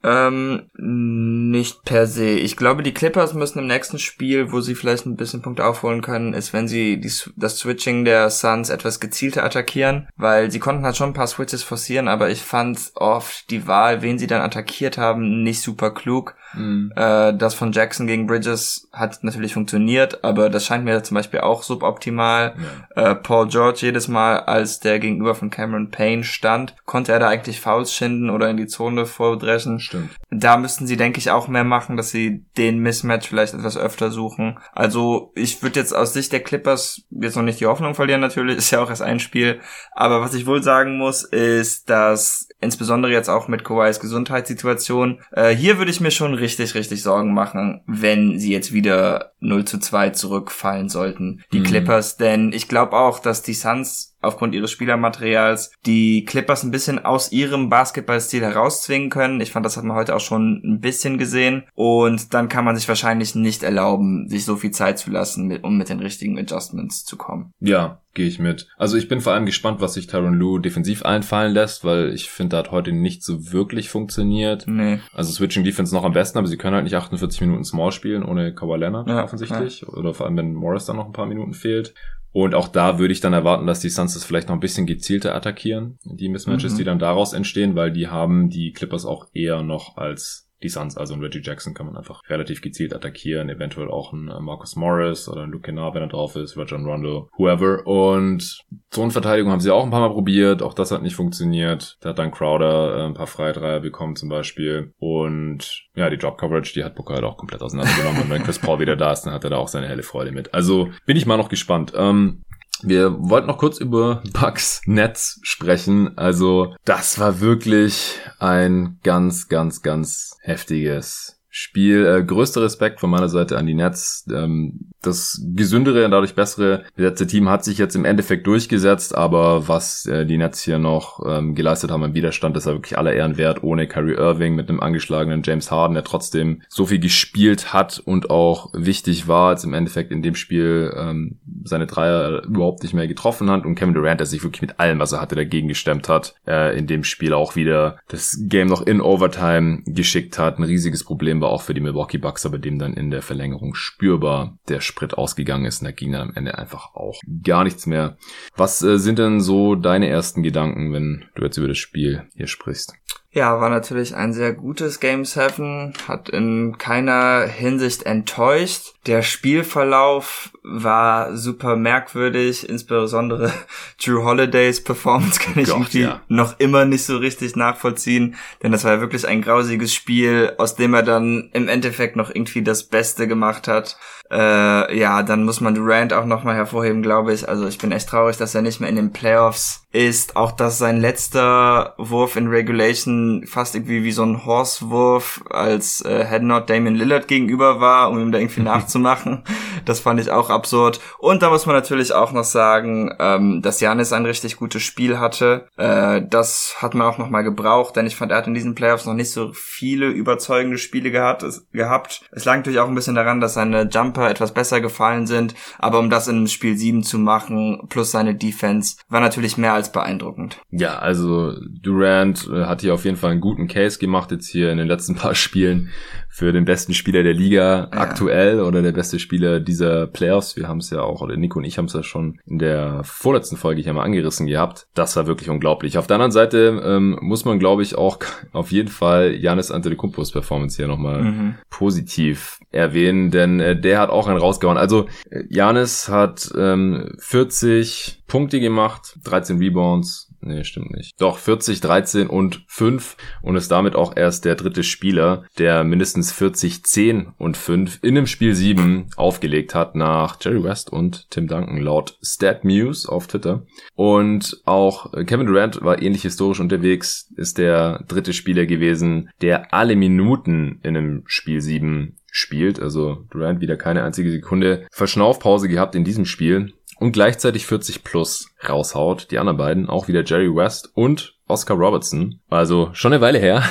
[0.04, 2.28] Ähm, nicht per se.
[2.30, 6.02] Ich glaube, die Clippers müssen im nächsten Spiel, wo sie vielleicht ein bisschen Punkte aufholen
[6.02, 10.84] können, ist, wenn sie die, das Switching der Suns etwas gezielter attackieren, weil sie konnten
[10.84, 14.42] halt schon ein paar Switches forcieren, aber ich fand oft die Wahl, wen sie dann
[14.42, 16.36] attackiert haben, nicht super klug.
[16.56, 16.92] Mhm.
[16.94, 21.40] Äh, das von Jackson gegen Bridges hat natürlich funktioniert, aber das scheint mir zum Beispiel
[21.40, 22.54] auch suboptimal.
[22.96, 23.10] Ja.
[23.10, 27.28] Äh, Paul George jedes Mal, als der gegenüber von Cameron Payne stand, konnte er da
[27.28, 29.80] eigentlich Fouls schinden oder in die Zone vordreschen.
[29.94, 30.16] Stimmt.
[30.30, 34.10] Da müssten sie, denke ich, auch mehr machen, dass sie den Mismatch vielleicht etwas öfter
[34.10, 34.58] suchen.
[34.72, 38.56] Also ich würde jetzt aus Sicht der Clippers jetzt noch nicht die Hoffnung verlieren natürlich,
[38.58, 39.60] ist ja auch erst ein Spiel.
[39.92, 45.54] Aber was ich wohl sagen muss, ist, dass insbesondere jetzt auch mit Kawhis Gesundheitssituation, äh,
[45.54, 49.78] hier würde ich mir schon richtig, richtig Sorgen machen, wenn sie jetzt wieder 0 zu
[49.78, 51.64] 2 zurückfallen sollten, die mhm.
[51.64, 52.16] Clippers.
[52.16, 57.32] Denn ich glaube auch, dass die Suns aufgrund ihres Spielermaterials die Clippers ein bisschen aus
[57.32, 59.40] ihrem Basketballstil herauszwingen können.
[59.40, 61.64] Ich fand, das hat man heute auch schon ein bisschen gesehen.
[61.74, 65.76] Und dann kann man sich wahrscheinlich nicht erlauben, sich so viel Zeit zu lassen, um
[65.76, 67.52] mit den richtigen Adjustments zu kommen.
[67.60, 68.68] Ja, gehe ich mit.
[68.76, 72.30] Also ich bin vor allem gespannt, was sich Tyron Lue defensiv einfallen lässt, weil ich
[72.30, 74.66] finde, da hat heute nicht so wirklich funktioniert.
[74.66, 75.00] Nee.
[75.12, 78.24] Also Switching Defense noch am besten, aber sie können halt nicht 48 Minuten Small spielen
[78.24, 79.82] ohne Kawhi Leonard ja, offensichtlich.
[79.82, 79.88] Ja.
[79.88, 81.94] Oder vor allem, wenn Morris dann noch ein paar Minuten fehlt.
[82.34, 84.86] Und auch da würde ich dann erwarten, dass die Suns das vielleicht noch ein bisschen
[84.86, 86.78] gezielter attackieren, die Mismatches, mhm.
[86.78, 90.96] die dann daraus entstehen, weil die haben die Clippers auch eher noch als die Suns,
[90.96, 94.76] also ein Reggie Jackson kann man einfach relativ gezielt attackieren, eventuell auch ein äh, Marcus
[94.76, 97.86] Morris oder ein Luke Kennard, wenn er drauf ist, Rajon Rondo, whoever.
[97.86, 101.96] Und Zonenverteidigung haben sie auch ein paar Mal probiert, auch das hat nicht funktioniert.
[102.00, 104.94] Da hat dann Crowder äh, ein paar Freidreier bekommen zum Beispiel.
[104.98, 108.22] Und ja, die Drop Coverage, die hat Booker halt auch komplett auseinandergenommen.
[108.22, 110.32] Und wenn Chris Paul wieder da ist, dann hat er da auch seine helle Freude
[110.32, 110.54] mit.
[110.54, 111.92] Also bin ich mal noch gespannt.
[111.96, 112.44] Ähm,
[112.86, 116.16] wir wollten noch kurz über Bugs Nets sprechen.
[116.16, 122.04] Also, das war wirklich ein ganz, ganz, ganz heftiges Spiel.
[122.04, 124.26] Äh, größter Respekt von meiner Seite an die Nets.
[124.32, 129.68] Ähm, das gesündere und dadurch bessere besetzte Team hat sich jetzt im Endeffekt durchgesetzt, aber
[129.68, 133.12] was äh, die Nets hier noch ähm, geleistet haben im Widerstand, ist ja wirklich aller
[133.12, 137.72] Ehren wert, ohne Kyrie Irving mit einem angeschlagenen James Harden, der trotzdem so viel gespielt
[137.72, 142.82] hat und auch wichtig war, als im Endeffekt in dem Spiel ähm, seine Dreier überhaupt
[142.82, 145.34] nicht mehr getroffen hat und Kevin Durant, der sich wirklich mit allem, was er hatte,
[145.34, 150.38] dagegen gestemmt hat, äh, in dem Spiel auch wieder das Game noch in Overtime geschickt
[150.38, 150.58] hat.
[150.58, 153.74] Ein riesiges Problem war auch für die Milwaukee Bucks, aber dem dann in der Verlängerung
[153.74, 157.86] spürbar der Sprit ausgegangen ist und da ging dann am Ende einfach auch gar nichts
[157.86, 158.16] mehr.
[158.56, 162.46] Was äh, sind denn so deine ersten Gedanken, wenn du jetzt über das Spiel hier
[162.46, 162.94] sprichst?
[163.34, 168.94] Ja, war natürlich ein sehr gutes Game 7, hat in keiner Hinsicht enttäuscht.
[169.06, 173.52] Der Spielverlauf war super merkwürdig, insbesondere
[174.04, 176.20] Drew Holidays Performance kann ich Gott, irgendwie ja.
[176.28, 180.76] noch immer nicht so richtig nachvollziehen, denn das war ja wirklich ein grausiges Spiel, aus
[180.76, 183.98] dem er dann im Endeffekt noch irgendwie das Beste gemacht hat.
[184.30, 187.48] Äh, ja, dann muss man Durant auch nochmal hervorheben, glaube ich.
[187.48, 190.36] Also ich bin echt traurig, dass er nicht mehr in den Playoffs ist.
[190.36, 196.24] Auch dass sein letzter Wurf in Regulation fast irgendwie wie so ein Horsewurf als äh,
[196.24, 199.44] Headnot Damien Lillard gegenüber war, um ihm da irgendwie nachzumachen.
[199.84, 201.00] Das fand ich auch absurd.
[201.18, 205.18] Und da muss man natürlich auch noch sagen, ähm, dass Janis ein richtig gutes Spiel
[205.18, 205.68] hatte.
[205.76, 209.06] Äh, das hat man auch nochmal gebraucht, denn ich fand, er hat in diesen Playoffs
[209.06, 211.42] noch nicht so viele überzeugende Spiele gehabt.
[211.42, 212.22] Es, gehabt.
[212.32, 215.54] es lag natürlich auch ein bisschen daran, dass seine Jumper etwas besser gefallen sind.
[215.78, 219.92] Aber um das in Spiel 7 zu machen, plus seine Defense, war natürlich mehr als
[219.92, 220.58] beeindruckend.
[220.70, 224.70] Ja, also Durant äh, hat hier auf jeden Fall einen guten Case gemacht jetzt hier
[224.70, 225.90] in den letzten paar Spielen
[226.34, 228.00] für den besten Spieler der Liga ja.
[228.00, 230.56] aktuell oder der beste Spieler dieser Playoffs.
[230.56, 233.02] Wir haben es ja auch, oder Nico und ich haben es ja schon in der
[233.04, 234.88] vorletzten Folge hier mal angerissen gehabt.
[234.94, 235.96] Das war wirklich unglaublich.
[235.96, 238.18] Auf der anderen Seite ähm, muss man, glaube ich, auch
[238.52, 241.54] auf jeden Fall Janis Antetokounmpos Performance hier nochmal mhm.
[241.70, 244.76] positiv erwähnen, denn äh, der hat auch einen rausgehauen.
[244.76, 245.06] Also
[245.48, 251.18] Janis hat ähm, 40 Punkte gemacht, 13 Rebounds, Nee, stimmt nicht.
[251.18, 256.32] Doch, 40, 13 und 5 und ist damit auch erst der dritte Spieler, der mindestens
[256.32, 261.48] 40, 10 und 5 in dem Spiel 7 aufgelegt hat nach Jerry West und Tim
[261.48, 263.64] Duncan laut StatMuse auf Twitter.
[263.94, 269.96] Und auch Kevin Durant war ähnlich historisch unterwegs, ist der dritte Spieler gewesen, der alle
[269.96, 272.80] Minuten in einem Spiel 7 spielt.
[272.80, 278.48] Also Durant wieder keine einzige Sekunde Verschnaufpause gehabt in diesem Spiel und gleichzeitig 40 plus
[278.68, 279.30] raushaut.
[279.30, 282.40] Die anderen beiden, auch wieder Jerry West und Oscar Robertson.
[282.48, 283.62] Also schon eine Weile her.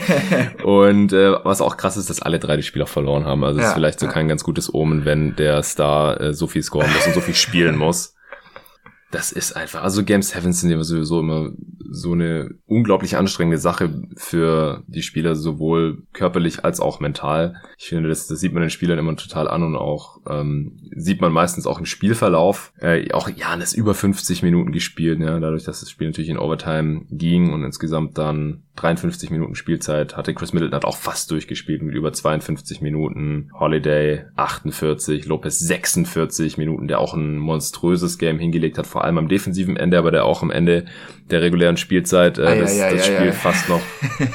[0.64, 3.44] und äh, was auch krass ist, dass alle drei die Spiele auch verloren haben.
[3.44, 4.12] Also es ja, ist vielleicht so ja.
[4.12, 7.34] kein ganz gutes Omen, wenn der Star äh, so viel scoren muss und so viel
[7.34, 8.15] spielen muss
[9.16, 11.50] das ist einfach, also Game Sevens sind ja sowieso immer
[11.88, 17.54] so eine unglaublich anstrengende Sache für die Spieler, sowohl körperlich als auch mental.
[17.78, 21.22] Ich finde, das, das sieht man den Spielern immer total an und auch ähm, sieht
[21.22, 22.74] man meistens auch im Spielverlauf.
[22.78, 26.38] Äh, auch Jan ist über 50 Minuten gespielt, ja, dadurch, dass das Spiel natürlich in
[26.38, 30.34] Overtime ging und insgesamt dann 53 Minuten Spielzeit hatte.
[30.34, 33.50] Chris Middleton hat auch fast durchgespielt mit über 52 Minuten.
[33.58, 39.28] Holiday 48, Lopez 46 Minuten, der auch ein monströses Game hingelegt hat, vor allem am
[39.28, 40.84] defensiven Ende, aber der auch am Ende
[41.30, 43.80] der regulären Spielzeit äh, ah, das, ja, ja, das ja, Spiel fast noch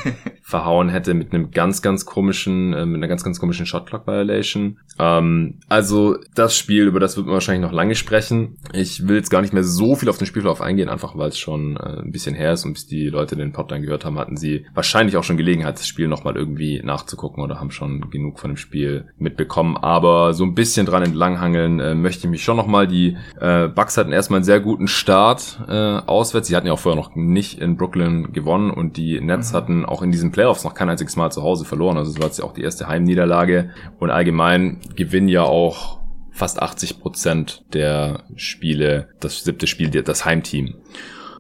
[0.52, 4.78] verhauen hätte mit einem ganz, ganz komischen, äh, mit einer ganz, ganz komischen Shotclock Violation.
[5.00, 8.58] Ähm, also das Spiel, über das wird man wahrscheinlich noch lange sprechen.
[8.74, 11.40] Ich will jetzt gar nicht mehr so viel auf den Spielverlauf eingehen, einfach weil es
[11.40, 14.20] schon äh, ein bisschen her ist und bis die Leute den Pod dann gehört haben,
[14.20, 18.38] hatten sie wahrscheinlich auch schon Gelegenheit, das Spiel nochmal irgendwie nachzugucken oder haben schon genug
[18.38, 19.78] von dem Spiel mitbekommen.
[19.78, 22.88] Aber so ein bisschen dran entlanghangeln äh, möchte ich mich schon nochmal.
[22.88, 26.50] Die äh, Bucks hatten erstmal einen sehr guten Start äh, auswärts.
[26.50, 29.56] Sie hatten ja auch vorher noch nicht in Brooklyn gewonnen und die Nets mhm.
[29.56, 31.98] hatten auch in diesen Playoffs noch kein einziges Mal zu Hause verloren.
[31.98, 36.00] Also es war jetzt ja auch die erste Heimniederlage und allgemein gewinnen ja auch
[36.32, 40.74] fast 80 Prozent der Spiele, das siebte Spiel, das Heimteam.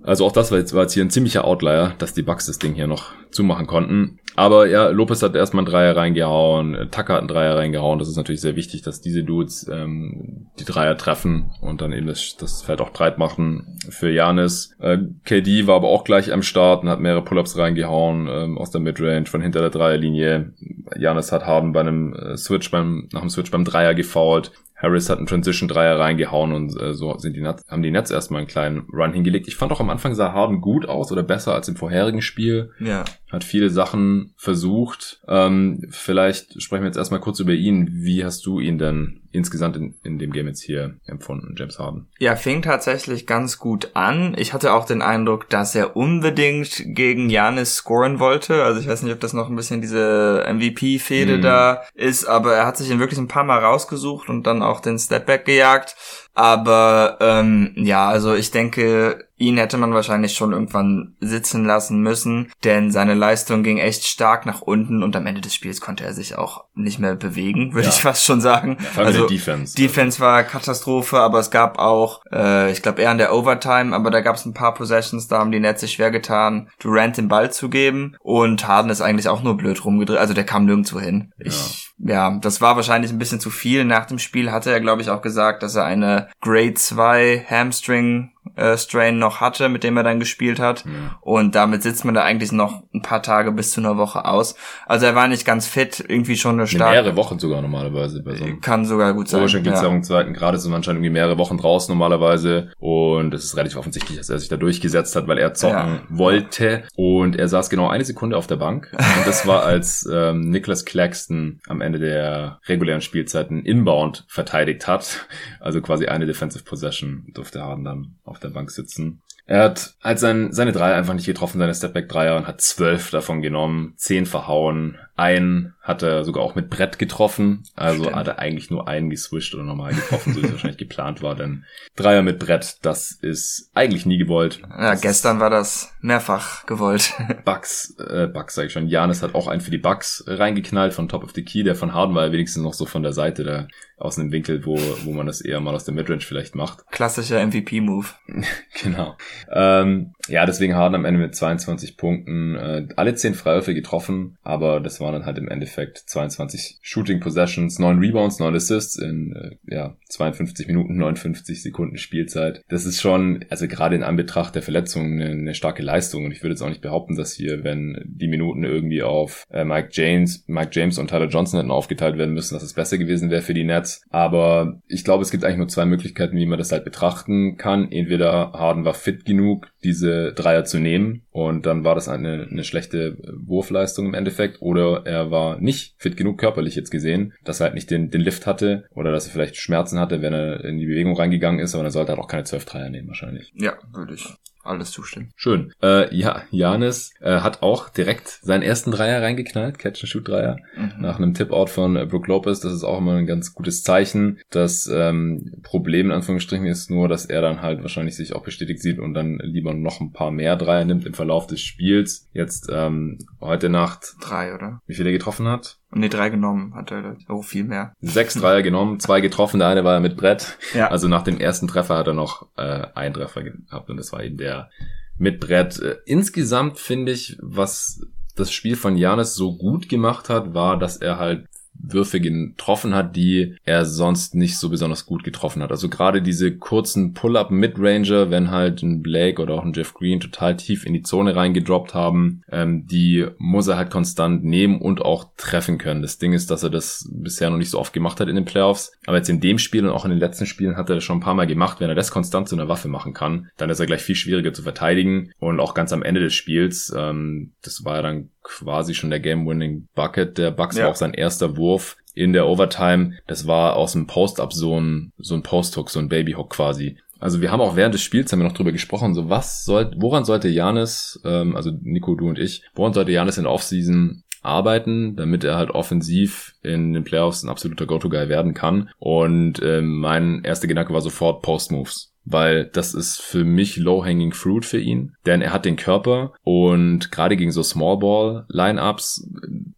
[0.04, 2.60] Also auch das war jetzt, war jetzt hier ein ziemlicher Outlier, dass die Bucks das
[2.60, 4.20] Ding hier noch zumachen konnten.
[4.36, 8.00] Aber ja, Lopez hat erstmal einen Dreier reingehauen, Tucker hat einen Dreier reingehauen.
[8.00, 12.08] Das ist natürlich sehr wichtig, dass diese Dudes ähm, die Dreier treffen und dann eben
[12.08, 14.74] das, das Feld auch breit machen für Janis.
[14.80, 18.72] Äh, KD war aber auch gleich am Start und hat mehrere Pull-Ups reingehauen ähm, aus
[18.72, 20.54] der Midrange von hinter der Dreierlinie.
[20.98, 24.52] Janis hat Harden bei einem äh, Switch beim, nach dem Switch beim Dreier gefoult.
[24.82, 28.40] Harris hat einen Transition-Dreier reingehauen und äh, so sind die Nets, haben die Nets erstmal
[28.40, 29.48] einen kleinen Run hingelegt.
[29.48, 32.72] Ich fand auch am Anfang sah Harden gut aus oder besser als im vorherigen Spiel.
[32.80, 33.06] Ja.
[33.32, 35.22] Hat viele Sachen versucht.
[35.28, 37.90] Ähm, vielleicht sprechen wir jetzt erstmal kurz über ihn.
[37.92, 42.08] Wie hast du ihn denn insgesamt in, in dem Game jetzt hier empfunden, James Harden?
[42.20, 44.36] Ja, fing tatsächlich ganz gut an.
[44.38, 48.64] Ich hatte auch den Eindruck, dass er unbedingt gegen Janis scoren wollte.
[48.64, 51.42] Also ich weiß nicht, ob das noch ein bisschen diese MVP-Fehde mm.
[51.42, 54.80] da ist, aber er hat sich ihn wirklich ein paar Mal rausgesucht und dann auch
[54.80, 55.96] den Stepback gejagt.
[56.34, 62.52] Aber ähm, ja, also ich denke, ihn hätte man wahrscheinlich schon irgendwann sitzen lassen müssen,
[62.64, 66.14] denn seine Leistung ging echt stark nach unten und am Ende des Spiels konnte er
[66.14, 67.94] sich auch nicht mehr bewegen, würde ja.
[67.94, 68.78] ich fast schon sagen.
[68.96, 69.76] Ja, also Defense.
[69.76, 74.12] Defense war Katastrophe, aber es gab auch, äh, ich glaube eher in der Overtime, aber
[74.12, 77.28] da gab es ein paar Possessions, da haben die Nets sich schwer getan, Durant den
[77.28, 81.00] Ball zu geben und Harden ist eigentlich auch nur blöd rumgedreht, also der kam nirgendwo
[81.00, 81.34] hin.
[81.38, 81.48] Ja.
[81.48, 83.86] Ich ja, das war wahrscheinlich ein bisschen zu viel.
[83.86, 88.31] Nach dem Spiel hatte er, glaube ich, auch gesagt, dass er eine Grade 2 Hamstring
[88.56, 90.86] äh, Strain noch hatte, mit dem er dann gespielt hat.
[90.86, 91.18] Ja.
[91.22, 94.56] Und damit sitzt man da eigentlich noch ein paar Tage bis zu einer Woche aus.
[94.86, 96.94] Also er war nicht ganz fit, irgendwie schon eine starke.
[96.94, 99.42] Mehrere Wochen sogar normalerweise bei so einem Kann sogar gut sein.
[99.42, 99.86] Oberschenkel ja.
[99.88, 103.78] im zweiten Grad ist man anscheinend irgendwie mehrere Wochen draußen normalerweise und es ist relativ
[103.78, 106.02] offensichtlich, dass er sich da durchgesetzt hat, weil er zocken ja.
[106.10, 110.50] wollte und er saß genau eine Sekunde auf der Bank und das war als ähm,
[110.50, 115.28] Nicholas Claxton am Ende der regulären Spielzeiten inbound verteidigt hat,
[115.60, 119.22] also quasi eine Defensive Possession durfte Harden dann auf der Bank sitzen.
[119.46, 123.42] Er hat halt sein, seine Dreier einfach nicht getroffen, seine Stepback-Dreier und hat zwölf davon
[123.42, 127.64] genommen, zehn verhauen, einen hat er sogar auch mit Brett getroffen.
[127.76, 128.16] Also Stimmt.
[128.16, 131.36] hat er eigentlich nur einen geswischt oder normal getroffen, so wie es wahrscheinlich geplant war.
[131.36, 134.62] Denn Dreier mit Brett, das ist eigentlich nie gewollt.
[134.70, 137.14] Ja, das gestern war das mehrfach gewollt.
[137.46, 138.88] Bucks, äh, Bucks sag ich schon.
[138.88, 141.64] Janis hat auch einen für die Bucks reingeknallt von Top of the Key.
[141.64, 143.68] Der von Harden war ja wenigstens noch so von der Seite, da
[144.02, 146.86] aus einem Winkel, wo, wo man das eher mal aus der Midrange vielleicht macht.
[146.92, 148.08] Klassischer MVP-Move.
[148.82, 149.16] genau.
[149.52, 152.56] Ähm, ja, deswegen Harden am Ende mit 22 Punkten.
[152.56, 157.80] Äh, alle 10 Freiwürfe getroffen, aber das waren dann halt im Endeffekt 22 Shooting Possessions,
[157.80, 162.64] 9 Rebounds, 9 Assists in äh, ja, 52 Minuten, 59 Sekunden Spielzeit.
[162.70, 166.26] Das ist schon, also gerade in Anbetracht der Verletzungen, eine, eine starke Leistung.
[166.26, 169.64] Und ich würde jetzt auch nicht behaupten, dass hier, wenn die Minuten irgendwie auf äh,
[169.64, 173.30] Mike James, Mike James und Tyler Johnson hätten aufgeteilt werden müssen, dass es besser gewesen
[173.30, 174.04] wäre für die Nets.
[174.10, 177.92] Aber ich glaube, es gibt eigentlich nur zwei Möglichkeiten, wie man das halt betrachten kann.
[177.92, 182.64] Entweder Harden war fit genug, diese Dreier zu nehmen und dann war das eine, eine
[182.64, 187.66] schlechte Wurfleistung im Endeffekt oder er war nicht fit genug körperlich jetzt gesehen, dass er
[187.66, 190.78] halt nicht den, den Lift hatte oder dass er vielleicht Schmerzen hatte, wenn er in
[190.78, 193.54] die Bewegung reingegangen ist, aber er sollte halt auch keine 12 Dreier nehmen wahrscheinlich.
[193.56, 194.28] Ja, würde ich
[194.64, 195.32] alles zustimmen.
[195.36, 195.74] Schön.
[195.82, 200.94] Äh, ja, Janis äh, hat auch direkt seinen ersten Dreier reingeknallt, Catch-and-Shoot-Dreier, mhm.
[201.00, 202.60] nach einem Tip-Out von äh, Brook Lopez.
[202.60, 204.40] Das ist auch immer ein ganz gutes Zeichen.
[204.50, 208.82] Das ähm, Problem in Anführungsstrichen ist nur, dass er dann halt wahrscheinlich sich auch bestätigt
[208.82, 212.28] sieht und dann lieber noch ein paar mehr Dreier nimmt im Verlauf des Spiels.
[212.34, 214.16] Jetzt ähm, heute Nacht.
[214.22, 214.82] Drei, oder?
[214.86, 215.81] Wie viel er getroffen hat?
[215.92, 217.18] Und nee, drei genommen hat er.
[217.28, 217.94] Oh, viel mehr.
[218.00, 220.58] Sechs Dreier genommen, zwei getroffen, der eine war mit Brett.
[220.74, 220.88] Ja.
[220.88, 224.24] Also nach dem ersten Treffer hat er noch äh, einen Treffer gehabt und das war
[224.24, 224.70] eben der
[225.18, 225.80] mit Brett.
[225.80, 228.02] Äh, insgesamt finde ich, was
[228.36, 231.48] das Spiel von Janis so gut gemacht hat, war, dass er halt
[231.84, 235.72] Würfe getroffen hat, die er sonst nicht so besonders gut getroffen hat.
[235.72, 240.20] Also gerade diese kurzen Pull-up Midranger, wenn halt ein Blake oder auch ein Jeff Green
[240.20, 245.02] total tief in die Zone reingedroppt haben, ähm, die muss er halt konstant nehmen und
[245.02, 246.02] auch treffen können.
[246.02, 248.46] Das Ding ist, dass er das bisher noch nicht so oft gemacht hat in den
[248.46, 251.04] Playoffs, aber jetzt in dem Spiel und auch in den letzten Spielen hat er das
[251.04, 251.80] schon ein paar Mal gemacht.
[251.80, 254.54] Wenn er das konstant zu einer Waffe machen kann, dann ist er gleich viel schwieriger
[254.54, 258.94] zu verteidigen und auch ganz am Ende des Spiels, ähm, das war ja dann quasi
[258.94, 260.84] schon der Game-Winning Bucket der Bucks, ja.
[260.84, 263.14] war auch sein erster Wurf in der Overtime.
[263.28, 266.98] Das war aus dem Post-Up so ein, so ein Post-Hook, so ein Baby-Hook quasi.
[267.20, 269.94] Also wir haben auch während des Spiels haben wir noch drüber gesprochen, so was soll,
[269.96, 275.16] woran sollte Janis, ähm, also Nico, du und ich, woran sollte Janis in Offseason arbeiten,
[275.16, 278.90] damit er halt offensiv in den Playoffs ein absoluter Go-To-Guy werden kann.
[278.98, 284.66] Und ähm, mein erster Gedanke war sofort Post-Moves weil das ist für mich low-hanging fruit
[284.66, 289.28] für ihn, denn er hat den Körper und gerade gegen so Small Ball Lineups,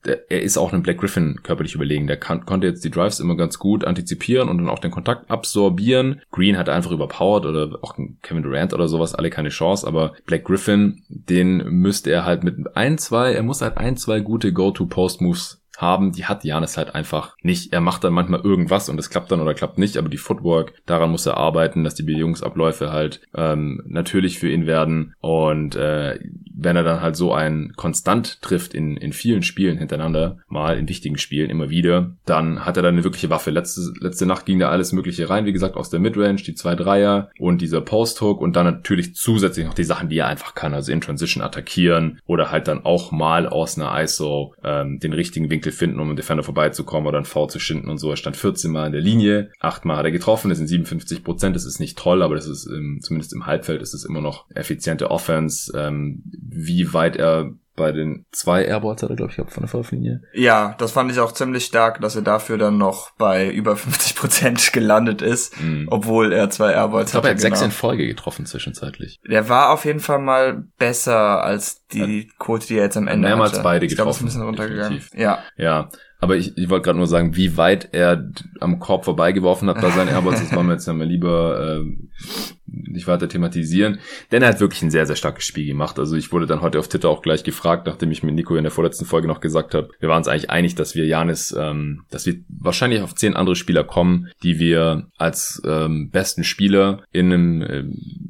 [0.03, 2.07] er ist auch einem Black Griffin körperlich überlegen.
[2.07, 5.31] Der kann, konnte jetzt die Drives immer ganz gut antizipieren und dann auch den Kontakt
[5.31, 6.21] absorbieren.
[6.31, 10.43] Green hat einfach überpowered oder auch Kevin Durant oder sowas alle keine Chance, aber Black
[10.43, 15.62] Griffin, den müsste er halt mit ein, zwei, er muss halt ein, zwei gute Go-to-Post-Moves
[15.77, 17.73] haben, die hat Janis halt einfach nicht.
[17.73, 20.73] Er macht dann manchmal irgendwas und es klappt dann oder klappt nicht, aber die Footwork,
[20.85, 26.19] daran muss er arbeiten, dass die Bewegungsabläufe halt ähm, natürlich für ihn werden und äh,
[26.55, 30.87] wenn er dann halt so einen konstant trifft in, in vielen Spielen hintereinander, mal in
[30.87, 33.51] wichtigen Spielen immer wieder, dann hat er dann eine wirkliche Waffe.
[33.51, 36.75] Letzte, letzte Nacht ging da alles mögliche rein, wie gesagt, aus der Midrange, die zwei
[36.75, 40.73] Dreier und dieser Post-Hook und dann natürlich zusätzlich noch die Sachen, die er einfach kann,
[40.73, 45.49] also in Transition attackieren oder halt dann auch mal aus einer ISO ähm, den richtigen
[45.49, 48.09] Winkel finden, um einen Defender vorbeizukommen oder einen V zu schinden und so.
[48.09, 51.23] Er stand 14 Mal in der Linie, 8 Mal hat er getroffen, das sind 57
[51.23, 54.21] Prozent, das ist nicht toll, aber das ist ähm, zumindest im Halbfeld ist es immer
[54.21, 55.71] noch effiziente Offense.
[55.77, 59.69] Ähm, wie weit er bei den zwei Airballs hat er, glaube ich, gehabt von der
[59.69, 60.21] Vorlinie.
[60.33, 64.15] Ja, das fand ich auch ziemlich stark, dass er dafür dann noch bei über 50
[64.15, 65.87] Prozent gelandet ist, mm.
[65.89, 67.29] obwohl er zwei Airballs ich glaub, hatte.
[67.29, 67.55] Er hat genau.
[67.55, 69.19] sechs in Folge getroffen zwischenzeitlich.
[69.27, 73.27] Der war auf jeden Fall mal besser als die Quote, die er jetzt am Ende
[73.27, 73.63] mehrmals hatte.
[73.63, 74.27] beide ich getroffen.
[74.27, 74.99] Ich glaube, ist ein bisschen runtergegangen.
[74.99, 75.19] Definitiv.
[75.19, 75.39] Ja.
[75.57, 75.89] Ja.
[76.19, 78.29] Aber ich, ich wollte gerade nur sagen, wie weit er
[78.61, 82.62] am Korb vorbeigeworfen hat bei seinen Airballs, das wollen wir jetzt ja mal lieber äh,
[82.73, 83.99] nicht weiter thematisieren.
[84.31, 85.99] Denn er hat wirklich ein sehr, sehr starkes Spiel gemacht.
[85.99, 88.63] Also ich wurde dann heute auf Twitter auch gleich gefragt, nachdem ich mit Nico in
[88.63, 92.03] der vorletzten Folge noch gesagt habe, wir waren uns eigentlich einig, dass wir Janis, ähm,
[92.09, 97.31] dass wir wahrscheinlich auf zehn andere Spieler kommen, die wir als ähm, besten Spieler in
[97.31, 97.83] einem äh,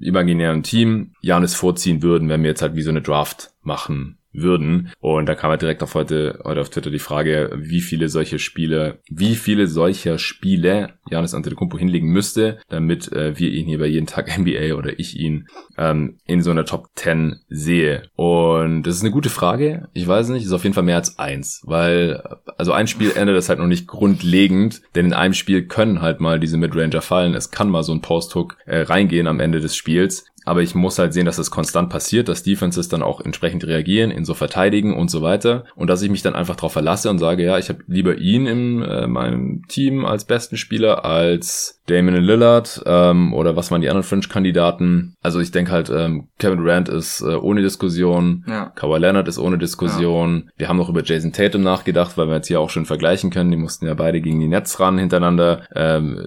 [0.06, 4.92] imaginären Team Janis vorziehen würden, wenn wir jetzt halt wie so eine Draft machen würden.
[5.00, 8.40] Und da kam halt direkt auf heute, heute auf Twitter die Frage, wie viele solche
[8.40, 13.88] Spiele, wie viele solcher Spiele Janis Antetokounmpo hinlegen müsste, damit äh, wir ihn hier bei
[13.88, 18.04] jeden Tag NBA oder ich ihn ähm, in so einer Top 10 sehe.
[18.16, 19.90] Und das ist eine gute Frage.
[19.94, 22.24] Ich weiß nicht, ist auf jeden Fall mehr als eins, weil
[22.58, 26.20] also ein Spiel ändert das halt noch nicht grundlegend, denn in einem Spiel können halt
[26.20, 27.34] mal diese Midranger fallen.
[27.34, 30.26] Es kann mal so ein Post-Hook äh, reingehen am Ende des Spiels.
[30.46, 34.12] Aber ich muss halt sehen, dass das konstant passiert, dass Defenses dann auch entsprechend reagieren,
[34.12, 35.66] ihn so verteidigen und so weiter.
[35.76, 38.46] Und dass ich mich dann einfach darauf verlasse und sage, ja, ich habe lieber ihn
[38.46, 43.90] in äh, meinem Team als besten Spieler als Damon Lillard ähm, oder was waren die
[43.90, 45.16] anderen Fringe-Kandidaten.
[45.22, 48.72] Also ich denke halt, ähm, Kevin Durant ist äh, ohne Diskussion, ja.
[48.76, 50.44] Kawhi Leonard ist ohne Diskussion.
[50.46, 50.52] Ja.
[50.58, 53.52] Wir haben noch über Jason Tatum nachgedacht, weil wir jetzt hier auch schon vergleichen können.
[53.52, 55.64] Die mussten ja beide gegen die Nets ran hintereinander.
[55.76, 56.26] Ähm,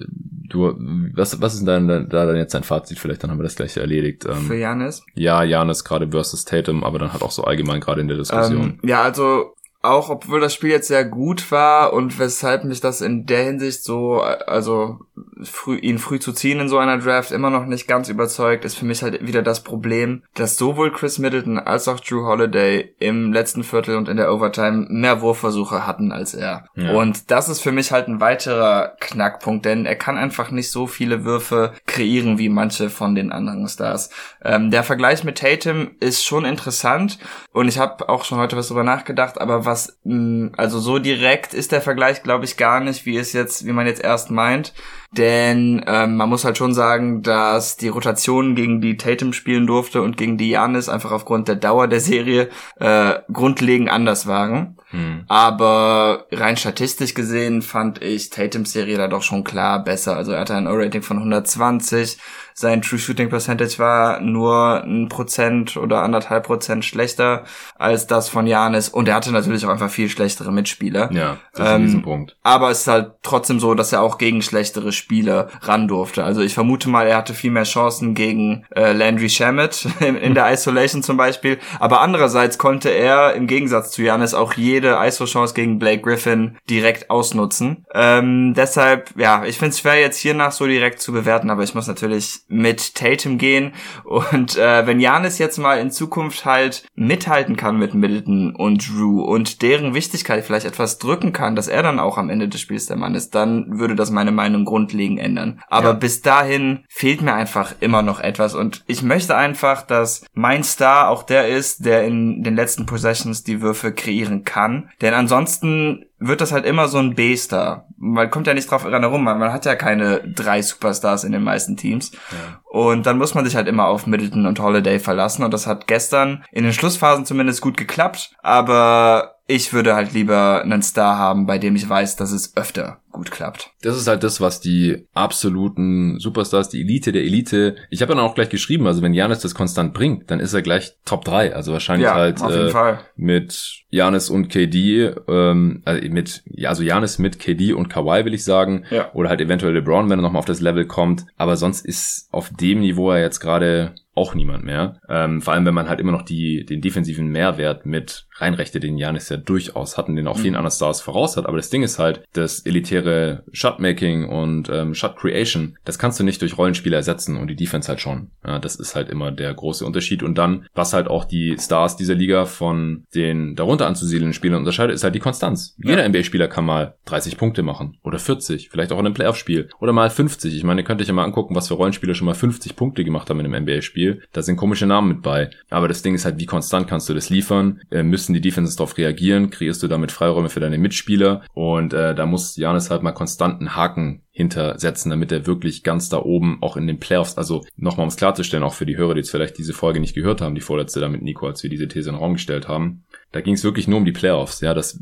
[0.49, 0.75] du,
[1.15, 2.99] was, was ist denn da, da dann jetzt dein Fazit?
[2.99, 4.25] Vielleicht dann haben wir das gleich erledigt.
[4.25, 5.05] Ähm, Für Janis?
[5.15, 8.79] Ja, Janis gerade versus Tatum, aber dann halt auch so allgemein gerade in der Diskussion.
[8.83, 9.56] Ähm, ja, also
[9.89, 13.85] auch obwohl das Spiel jetzt sehr gut war und weshalb mich das in der Hinsicht
[13.85, 15.01] so, also
[15.43, 18.77] früh, ihn früh zu ziehen in so einer Draft immer noch nicht ganz überzeugt, ist
[18.77, 23.33] für mich halt wieder das Problem, dass sowohl Chris Middleton als auch Drew Holiday im
[23.33, 26.67] letzten Viertel und in der Overtime mehr Wurfversuche hatten als er.
[26.75, 26.93] Ja.
[26.93, 30.87] Und das ist für mich halt ein weiterer Knackpunkt, denn er kann einfach nicht so
[30.87, 34.11] viele Würfe kreieren wie manche von den anderen Stars.
[34.45, 37.19] Ähm, der Vergleich mit Tatum ist schon interessant
[37.53, 40.99] und ich habe auch schon heute was drüber nachgedacht, aber was, mh, mm, also so
[40.99, 44.31] direkt ist der Vergleich, glaube ich, gar nicht, wie es jetzt, wie man jetzt erst
[44.31, 44.73] meint.
[45.13, 50.03] Denn ähm, man muss halt schon sagen, dass die Rotationen gegen die Tatum spielen durfte
[50.03, 52.49] und gegen die Janis einfach aufgrund der Dauer der Serie
[52.81, 54.77] äh, grundlegend anders waren.
[54.97, 55.25] Hm.
[55.29, 60.17] Aber rein statistisch gesehen fand ich Tatums Serie da doch schon klar besser.
[60.17, 62.17] Also er hatte ein O-Rating von 120,
[62.59, 67.45] sein True Shooting Percentage war nur ein Prozent oder anderthalb Prozent schlechter
[67.79, 71.13] als das von Janis und er hatte natürlich auch einfach viel schlechtere Mitspieler.
[71.13, 72.37] Ja, das ist ähm, ein Punkt.
[72.43, 76.25] Aber es ist halt trotzdem so, dass er auch gegen schlechtere Spieler ran durfte.
[76.25, 80.33] Also ich vermute mal, er hatte viel mehr Chancen gegen äh, Landry Shamet in, in
[80.33, 81.59] der Isolation zum Beispiel.
[81.79, 87.11] Aber andererseits konnte er im Gegensatz zu Janis auch jede ISO-Chance gegen Blake Griffin direkt
[87.11, 87.85] ausnutzen.
[87.95, 91.75] Ähm, deshalb, ja, ich finde es schwer jetzt hiernach so direkt zu bewerten, aber ich
[91.75, 93.73] muss natürlich mit Tatum gehen.
[94.05, 99.23] Und äh, wenn Janis jetzt mal in Zukunft halt mithalten kann mit Middleton und Drew
[99.23, 102.87] und deren Wichtigkeit vielleicht etwas drücken kann, dass er dann auch am Ende des Spiels
[102.87, 105.61] der Mann ist, dann würde das meine Meinung grundlegend ändern.
[105.69, 105.93] Aber ja.
[105.95, 111.09] bis dahin fehlt mir einfach immer noch etwas und ich möchte einfach, dass mein Star
[111.09, 114.76] auch der ist, der in den letzten Possessions die Würfe kreieren kann.
[115.01, 117.87] Denn ansonsten wird das halt immer so ein B-Star.
[117.97, 121.43] Man kommt ja nicht drauf herum, man, man hat ja keine drei Superstars in den
[121.43, 122.13] meisten Teams.
[122.13, 122.61] Ja.
[122.65, 125.45] Und dann muss man sich halt immer auf Middleton und Holiday verlassen.
[125.45, 128.35] Und das hat gestern in den Schlussphasen zumindest gut geklappt.
[128.43, 132.99] Aber ich würde halt lieber einen Star haben, bei dem ich weiß, dass es öfter
[133.13, 133.71] gut klappt.
[133.81, 138.23] Das ist halt das, was die absoluten Superstars, die Elite der Elite, ich habe dann
[138.23, 141.55] auch gleich geschrieben, also wenn Janis das konstant bringt, dann ist er gleich Top 3,
[141.55, 147.19] also wahrscheinlich ja, halt äh, mit Janis und KD, ähm, also mit, ja, also Janis
[147.19, 149.11] mit KD und Kawhi will ich sagen, ja.
[149.15, 152.51] oder halt eventuell LeBron, wenn er nochmal auf das Level kommt, aber sonst ist auf
[152.51, 154.99] dem Niveau er jetzt gerade auch niemand mehr.
[155.09, 158.99] Ähm, vor allem, wenn man halt immer noch die, den defensiven Mehrwert mit reinrechte, den
[158.99, 160.59] Janis ja durchaus hatten, den auch vielen mhm.
[160.59, 161.47] anderen Stars voraus hat.
[161.47, 166.25] Aber das Ding ist halt, das elitäre Shotmaking und ähm, Shot Creation, das kannst du
[166.25, 168.31] nicht durch Rollenspiele ersetzen und die Defense halt schon.
[168.47, 170.23] Ja, das ist halt immer der große Unterschied.
[170.23, 174.95] Und dann, was halt auch die Stars dieser Liga von den darunter anzusiedelnden Spielern unterscheidet,
[174.95, 175.75] ist halt die Konstanz.
[175.79, 175.91] Ja.
[175.91, 179.93] Jeder NBA-Spieler kann mal 30 Punkte machen oder 40, vielleicht auch in einem Playoff-Spiel oder
[179.93, 180.55] mal 50.
[180.55, 183.05] Ich meine, ihr könnt euch ja mal angucken, was für Rollenspieler schon mal 50 Punkte
[183.05, 183.87] gemacht haben in einem NBA-Spiel.
[183.87, 184.23] Spiel.
[184.33, 185.51] Da sind komische Namen mit bei.
[185.71, 187.81] Aber das Ding ist halt, wie konstant kannst du das liefern?
[187.91, 189.51] Äh, müssen die Defenses darauf reagieren?
[189.51, 191.45] Kreierst du damit Freiräume für deine Mitspieler?
[191.55, 196.19] Und äh, da muss Janis halt mal konstanten Haken hintersetzen, damit er wirklich ganz da
[196.19, 199.21] oben auch in den Playoffs, also nochmal um es klarzustellen, auch für die Hörer, die
[199.21, 201.89] jetzt vielleicht diese Folge nicht gehört haben, die vorletzte da mit Nico, als wir diese
[201.89, 204.75] These in den Raum gestellt haben, da ging es wirklich nur um die Playoffs, ja,
[204.75, 205.01] dass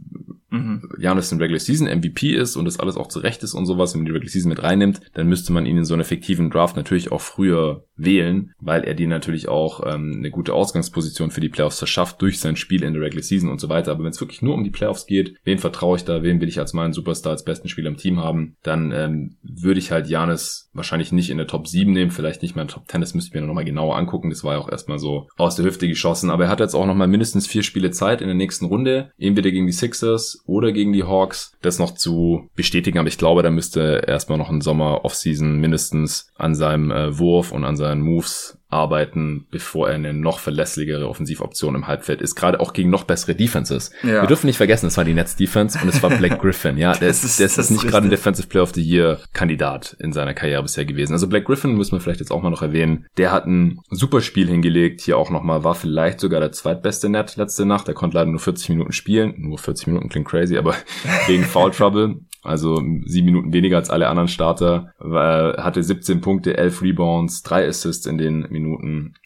[0.55, 0.83] mhm.
[0.99, 4.07] Janis Regular Season MVP ist und das alles auch zurecht ist und sowas, wenn man
[4.07, 7.13] die Regular Season mit reinnimmt, dann müsste man ihn in so einer fiktiven Draft natürlich
[7.13, 11.79] auch früher wählen, weil er dir natürlich auch ähm, eine gute Ausgangsposition für die Playoffs
[11.79, 13.93] verschafft durch sein Spiel in der Regular Season und so weiter.
[13.93, 16.49] Aber wenn es wirklich nur um die Playoffs geht, wen vertraue ich da, wen will
[16.49, 20.09] ich als meinen Superstar, als besten Spieler im Team haben, dann ähm, würde ich halt
[20.09, 23.15] Janis wahrscheinlich nicht in der Top 7 nehmen, vielleicht nicht mal in Top 10, das
[23.15, 24.31] müsste ich mir nochmal genauer angucken.
[24.31, 26.87] Das war ja auch erstmal so aus der Hüfte geschossen, aber er hat jetzt auch
[26.87, 30.93] nochmal mindestens vier Spiele Zeit in der nächsten Runde, entweder gegen die Sixers oder gegen
[30.93, 32.99] die Hawks, das noch zu bestätigen.
[32.99, 37.53] Aber ich glaube, da müsste erstmal noch ein Sommer Offseason mindestens an seinem äh, Wurf
[37.53, 42.61] und an seinen Moves arbeiten, bevor er eine noch verlässlichere Offensivoption im Halbfeld ist, gerade
[42.61, 43.93] auch gegen noch bessere Defenses.
[44.03, 44.23] Ja.
[44.23, 46.93] Wir dürfen nicht vergessen, es war die Nets Defense und es war Blake Griffin, ja,
[46.93, 50.13] der ist, der ist, ist nicht gerade ein Defensive Player of the Year Kandidat in
[50.13, 51.13] seiner Karriere bisher gewesen.
[51.13, 54.21] Also Blake Griffin müssen wir vielleicht jetzt auch mal noch erwähnen, der hat ein super
[54.21, 58.17] Spiel hingelegt, hier auch nochmal, war vielleicht sogar der zweitbeste Net letzte Nacht, der konnte
[58.17, 60.75] leider nur 40 Minuten spielen, nur 40 Minuten klingt crazy, aber
[61.27, 62.17] wegen Foul Trouble.
[62.45, 68.05] Also sieben Minuten weniger als alle anderen Starter, hatte 17 Punkte, 11 Rebounds, drei Assists
[68.05, 68.64] in den Minuten,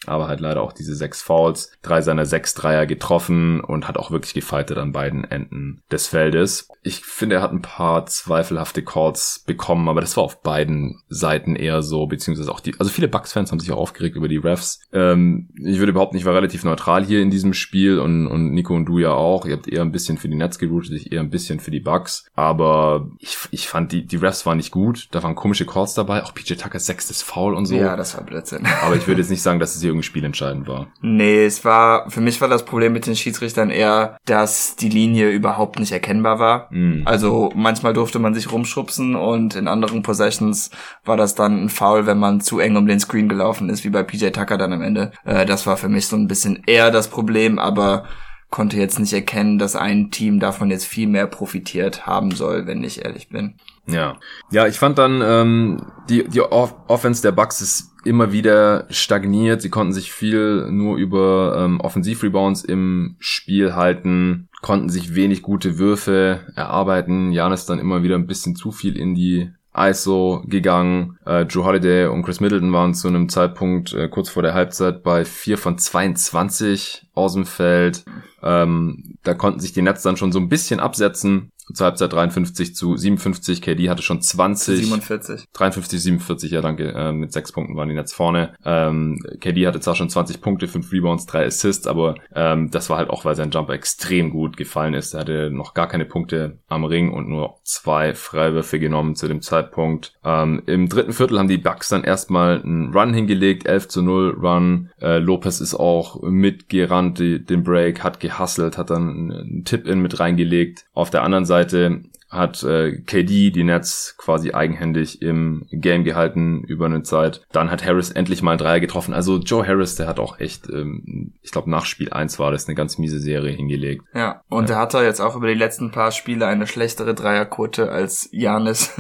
[0.06, 4.10] aber halt leider auch diese sechs Fouls, drei seiner sechs Dreier getroffen und hat auch
[4.10, 6.68] wirklich gefeitet an beiden Enden des Feldes.
[6.82, 11.56] Ich finde, er hat ein paar zweifelhafte Calls bekommen, aber das war auf beiden Seiten
[11.56, 14.80] eher so, beziehungsweise auch die, also viele Bucks-Fans haben sich auch aufgeregt über die Refs.
[14.92, 18.74] Ähm, ich würde überhaupt nicht, war relativ neutral hier in diesem Spiel und, und Nico
[18.74, 19.44] und du ja auch.
[19.44, 21.80] Ihr habt eher ein bisschen für die Nets geroutet, ich eher ein bisschen für die
[21.80, 25.08] Bucks, aber ich, ich fand, die, die Refs waren nicht gut.
[25.10, 26.22] Da waren komische Calls dabei.
[26.22, 27.76] Auch PJ Tuckers sechstes Foul und so.
[27.76, 28.66] Ja, das war Blödsinn.
[28.82, 30.88] Aber ich würde jetzt nicht sagen, dass es hier irgendwie spielentscheidend war.
[31.00, 35.30] Nee, es war, für mich war das Problem mit den Schiedsrichtern eher, dass die Linie
[35.30, 36.68] überhaupt nicht erkennbar war.
[36.70, 37.02] Mm.
[37.04, 40.70] Also manchmal durfte man sich rumschubsen und in anderen Possessions
[41.04, 43.90] war das dann ein Foul, wenn man zu eng um den Screen gelaufen ist, wie
[43.90, 45.12] bei PJ Tucker dann am Ende.
[45.24, 48.04] Äh, das war für mich so ein bisschen eher das Problem, aber
[48.50, 52.82] konnte jetzt nicht erkennen, dass ein Team davon jetzt viel mehr profitiert haben soll, wenn
[52.82, 53.56] ich ehrlich bin.
[53.88, 54.18] Ja,
[54.50, 59.62] ja, ich fand dann ähm, die die Off Offense der Bucks ist immer wieder stagniert.
[59.62, 65.78] Sie konnten sich viel nur über ähm, Offensivrebounds im Spiel halten, konnten sich wenig gute
[65.78, 67.32] Würfe erarbeiten.
[67.32, 71.18] Janis dann immer wieder ein bisschen zu viel in die ISO gegangen.
[71.24, 75.02] Äh, Drew Holiday und Chris Middleton waren zu einem Zeitpunkt äh, kurz vor der Halbzeit
[75.02, 78.04] bei 4 von 22 aus dem Feld.
[78.42, 82.74] Ähm, da konnten sich die Nets dann schon so ein bisschen absetzen zur Halbzeit 53
[82.74, 83.62] zu 57.
[83.62, 84.78] KD hatte schon 20.
[84.78, 85.44] 47.
[85.52, 86.92] 53, 47, ja danke.
[86.92, 88.54] Äh, mit sechs Punkten waren die Netz vorne.
[88.64, 92.98] Ähm, KD hatte zwar schon 20 Punkte, 5 Rebounds, 3 Assists, aber ähm, das war
[92.98, 95.14] halt auch, weil sein Jumper extrem gut gefallen ist.
[95.14, 99.42] Er hatte noch gar keine Punkte am Ring und nur zwei Freiwürfe genommen zu dem
[99.42, 100.14] Zeitpunkt.
[100.24, 104.38] Ähm, Im dritten Viertel haben die Bucks dann erstmal einen Run hingelegt, 11 zu 0
[104.40, 104.90] Run.
[105.00, 110.18] Äh, Lopez ist auch mitgerannt, die, den Break, hat gehustelt, hat dann einen Tip-In mit
[110.18, 110.84] reingelegt.
[110.92, 116.62] Auf der anderen Seite Seite hat äh, KD die Nets quasi eigenhändig im Game gehalten
[116.62, 117.42] über eine Zeit.
[117.52, 119.14] Dann hat Harris endlich mal ein Dreier getroffen.
[119.14, 122.68] Also Joe Harris, der hat auch echt, ähm, ich glaube nach Spiel 1 war das
[122.68, 124.04] eine ganz miese Serie hingelegt.
[124.14, 124.76] Ja, und ja.
[124.76, 128.94] er hatte jetzt auch über die letzten paar Spiele eine schlechtere Dreierquote als Janis.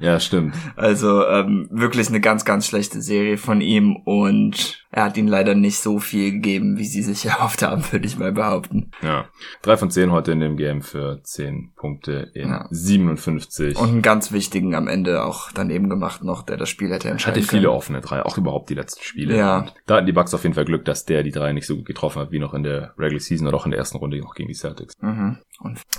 [0.00, 0.54] Ja, stimmt.
[0.76, 5.54] Also ähm, wirklich eine ganz, ganz schlechte Serie von ihm und er hat ihnen leider
[5.54, 8.90] nicht so viel gegeben, wie sie sich erhofft haben, würde ich mal behaupten.
[9.00, 9.28] Ja,
[9.62, 12.66] drei von zehn heute in dem Game für zehn Punkte in ja.
[12.70, 13.76] 57.
[13.76, 17.40] Und einen ganz wichtigen am Ende auch daneben gemacht noch, der das Spiel hätte entscheiden
[17.40, 19.36] Hatte viele offene drei, auch überhaupt die letzten Spiele.
[19.36, 19.58] Ja.
[19.60, 21.76] Und da hatten die Bucks auf jeden Fall Glück, dass der die drei nicht so
[21.76, 24.18] gut getroffen hat, wie noch in der Regular Season oder auch in der ersten Runde
[24.18, 24.94] noch gegen die Celtics.
[25.00, 25.38] Mhm.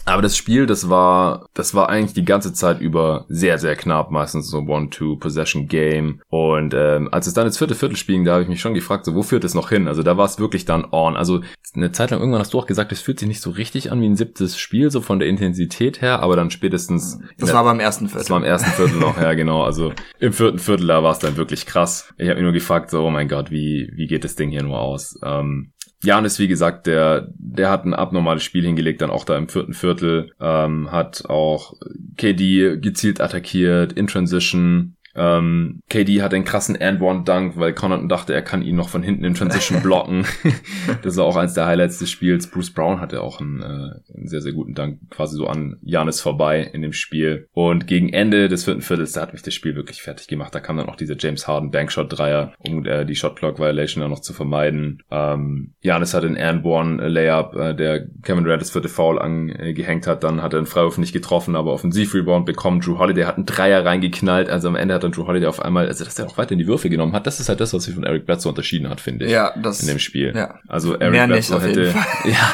[0.06, 4.10] Aber das Spiel, das war, das war eigentlich die ganze Zeit über sehr, sehr knapp,
[4.10, 6.22] meistens so One-Two-Possession-Game.
[6.30, 8.89] Und ähm, als es dann ins vierte Viertel spielen, da habe ich mich schon gefragt,
[9.04, 9.88] so wo führt es noch hin?
[9.88, 11.16] Also da war es wirklich dann on.
[11.16, 11.42] Also
[11.76, 14.02] eine Zeit lang irgendwann hast du auch gesagt, es fühlt sich nicht so richtig an
[14.02, 17.20] wie ein siebtes Spiel, so von der Intensität her, aber dann spätestens.
[17.38, 18.20] Das war beim ersten Viertel.
[18.20, 19.64] Das war im ersten Viertel noch, ja genau.
[19.64, 22.14] Also im vierten Viertel, da war es dann wirklich krass.
[22.18, 24.64] Ich habe mich nur gefragt, so, oh mein Gott, wie, wie geht das Ding hier
[24.64, 25.20] nur aus?
[25.24, 25.72] Ähm,
[26.02, 29.74] Janis, wie gesagt, der, der hat ein abnormales Spiel hingelegt, dann auch da im vierten
[29.74, 31.74] Viertel, ähm, hat auch
[32.16, 38.41] KD gezielt attackiert, in Transition, ähm, KD hat einen krassen And-One-Dunk, weil Connaughton dachte, er
[38.41, 40.26] kann ihn noch von hinten in Transition blocken.
[41.01, 42.47] das war auch eins der Highlights des Spiels.
[42.47, 46.22] Bruce Brown hatte auch einen, äh, einen sehr, sehr guten Dunk quasi so an Janis
[46.22, 47.47] vorbei in dem Spiel.
[47.53, 50.53] Und gegen Ende des vierten Viertels, da hat mich das Spiel wirklich fertig gemacht.
[50.53, 54.34] Da kam dann auch dieser James Harden Bankshot-Dreier, um äh, die Shot-Clock-Violation dann noch zu
[54.34, 55.03] vermeiden.
[55.10, 60.24] Ähm, Janis hatte einen And-One-Layup, äh, der Kevin Durant das vierte Foul angehängt hat.
[60.24, 62.82] Dann hat er einen Freiwurf nicht getroffen, aber Offensiv-Rebound bekommen.
[62.82, 64.49] Drew Holiday hat einen Dreier reingeknallt.
[64.49, 66.60] Also am Ende hat dann Drew Holiday auf einmal, also dass er auch weiter in
[66.60, 69.02] die Würfe genommen hat, das ist halt das, was sich von Eric Bledsoe unterschieden hat,
[69.02, 69.32] finde ich.
[69.32, 69.82] Ja, das.
[69.82, 70.34] In dem Spiel.
[70.36, 70.60] Ja.
[70.68, 71.93] Also Eric mehr Bledsoe hätte,
[72.26, 72.54] ja,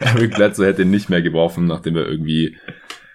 [0.00, 2.56] Eric Bledsoe hätte nicht mehr geworfen, nachdem er irgendwie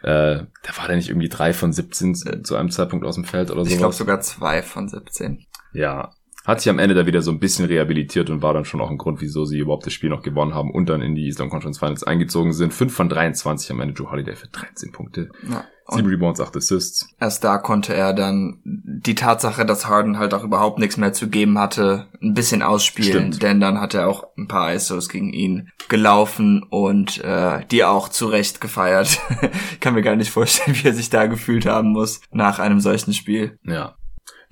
[0.03, 3.51] äh, da war der nicht irgendwie drei von 17 zu einem Zeitpunkt aus dem Feld
[3.51, 3.71] oder so.
[3.71, 5.45] Ich glaube sogar zwei von 17.
[5.71, 6.11] Ja,
[6.45, 8.89] hat sich am Ende da wieder so ein bisschen rehabilitiert und war dann schon auch
[8.89, 11.49] ein Grund, wieso sie überhaupt das Spiel noch gewonnen haben und dann in die Eastern
[11.49, 12.73] Conference Finals eingezogen sind.
[12.73, 15.29] 5 von 23 am Ende Drew Holiday für 13 Punkte.
[15.49, 15.65] Ja.
[15.89, 17.07] 7 Rebounds, 8 Assists.
[17.19, 21.29] Erst da konnte er dann die Tatsache, dass Harden halt auch überhaupt nichts mehr zu
[21.29, 23.33] geben hatte, ein bisschen ausspielen.
[23.33, 23.43] Stimmt.
[23.43, 28.09] Denn dann hat er auch ein paar ISOs gegen ihn gelaufen und äh, die auch
[28.09, 29.19] zu Recht gefeiert.
[29.79, 33.13] Kann mir gar nicht vorstellen, wie er sich da gefühlt haben muss nach einem solchen
[33.13, 33.59] Spiel.
[33.63, 33.95] Ja,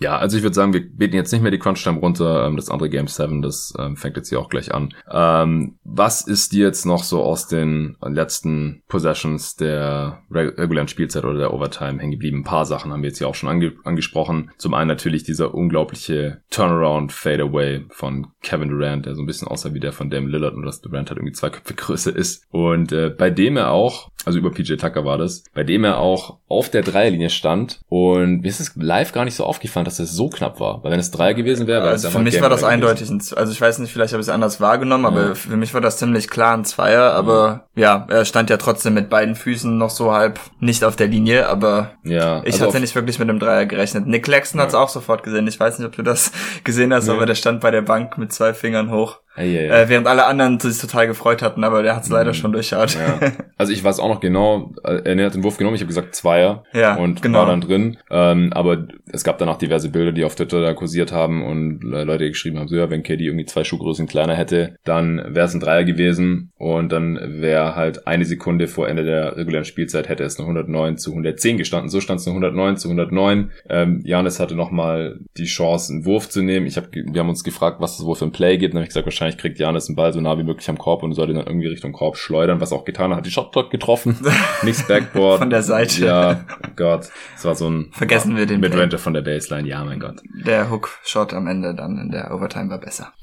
[0.01, 2.47] Ja, also ich würde sagen, wir beten jetzt nicht mehr die Crunch-Time runter.
[2.47, 4.95] Ähm, das andere Game 7, das ähm, fängt jetzt hier auch gleich an.
[5.11, 11.37] Ähm, was ist dir jetzt noch so aus den letzten Possessions der regulären Spielzeit oder
[11.37, 12.39] der Overtime hängen geblieben?
[12.39, 14.49] Ein paar Sachen haben wir jetzt hier auch schon ange angesprochen.
[14.57, 19.75] Zum einen natürlich dieser unglaubliche Turnaround Fadeaway von Kevin Durant, der so ein bisschen aussah
[19.75, 22.47] wie der von Dame Lillard und dass Durant halt irgendwie zwei Köpfe größer ist.
[22.49, 25.99] Und äh, bei dem er auch, also über PJ Tucker war das, bei dem er
[25.99, 30.09] auch auf der Dreierlinie stand und mir ist es live gar nicht so aufgefallen, dass
[30.09, 30.83] es so knapp war.
[30.83, 33.09] Weil wenn es Dreier gewesen wäre, wäre also es für mich war das eindeutig.
[33.09, 35.35] Ein, also ich weiß nicht, vielleicht habe ich es anders wahrgenommen, aber ja.
[35.35, 37.13] für mich war das ziemlich klar ein Zweier.
[37.13, 38.05] Aber ja.
[38.07, 41.47] ja, er stand ja trotzdem mit beiden Füßen noch so halb nicht auf der Linie.
[41.47, 44.07] Aber ja, ich also hatte nicht wirklich mit dem Dreier gerechnet.
[44.07, 44.63] Nick Claxton ja.
[44.63, 45.47] hat es auch sofort gesehen.
[45.47, 46.31] Ich weiß nicht, ob du das
[46.63, 47.13] gesehen hast, nee.
[47.13, 49.19] aber der stand bei der Bank mit zwei Fingern hoch.
[49.37, 49.81] Ja, ja, ja.
[49.81, 52.15] Äh, während alle anderen sich total gefreut hatten, aber der hat es mhm.
[52.15, 52.95] leider schon durchschaut.
[52.95, 53.19] Ja.
[53.61, 56.15] Also ich weiß auch noch genau, äh, er hat den Wurf genommen, ich habe gesagt
[56.15, 57.39] Zweier ja, und genau.
[57.39, 57.97] war dann drin.
[58.09, 62.27] Ähm, aber es gab danach diverse Bilder, die auf Twitter da kursiert haben und Leute
[62.27, 65.59] geschrieben haben, so ja, wenn KD irgendwie zwei Schuhgrößen kleiner hätte, dann wäre es ein
[65.59, 70.37] Dreier gewesen und dann wäre halt eine Sekunde vor Ende der regulären Spielzeit hätte es
[70.37, 71.89] nur 109 zu 110 gestanden.
[71.89, 73.51] So stand es nur 109 zu 109.
[73.69, 76.65] Ähm, Janis hatte nochmal die Chance, einen Wurf zu nehmen.
[76.65, 78.73] Ich hab, wir haben uns gefragt, was es wohl für ein Play gibt.
[78.73, 81.03] Dann habe ich gesagt, wahrscheinlich kriegt Janis den Ball so nah wie möglich am Korb
[81.03, 83.25] und sollte dann irgendwie Richtung Korb schleudern, was auch getan hat.
[83.25, 84.17] Die Shotclock getroffen.
[84.63, 85.37] Nichts Backboard.
[85.39, 86.05] Von der Seite.
[86.05, 87.09] Ja, oh Gott.
[87.35, 89.67] Das war so ein Vergessen wir den Midrange von der Baseline.
[89.67, 90.21] Ja, mein Gott.
[90.45, 93.13] Der Hook-Shot am Ende dann in der Overtime war besser.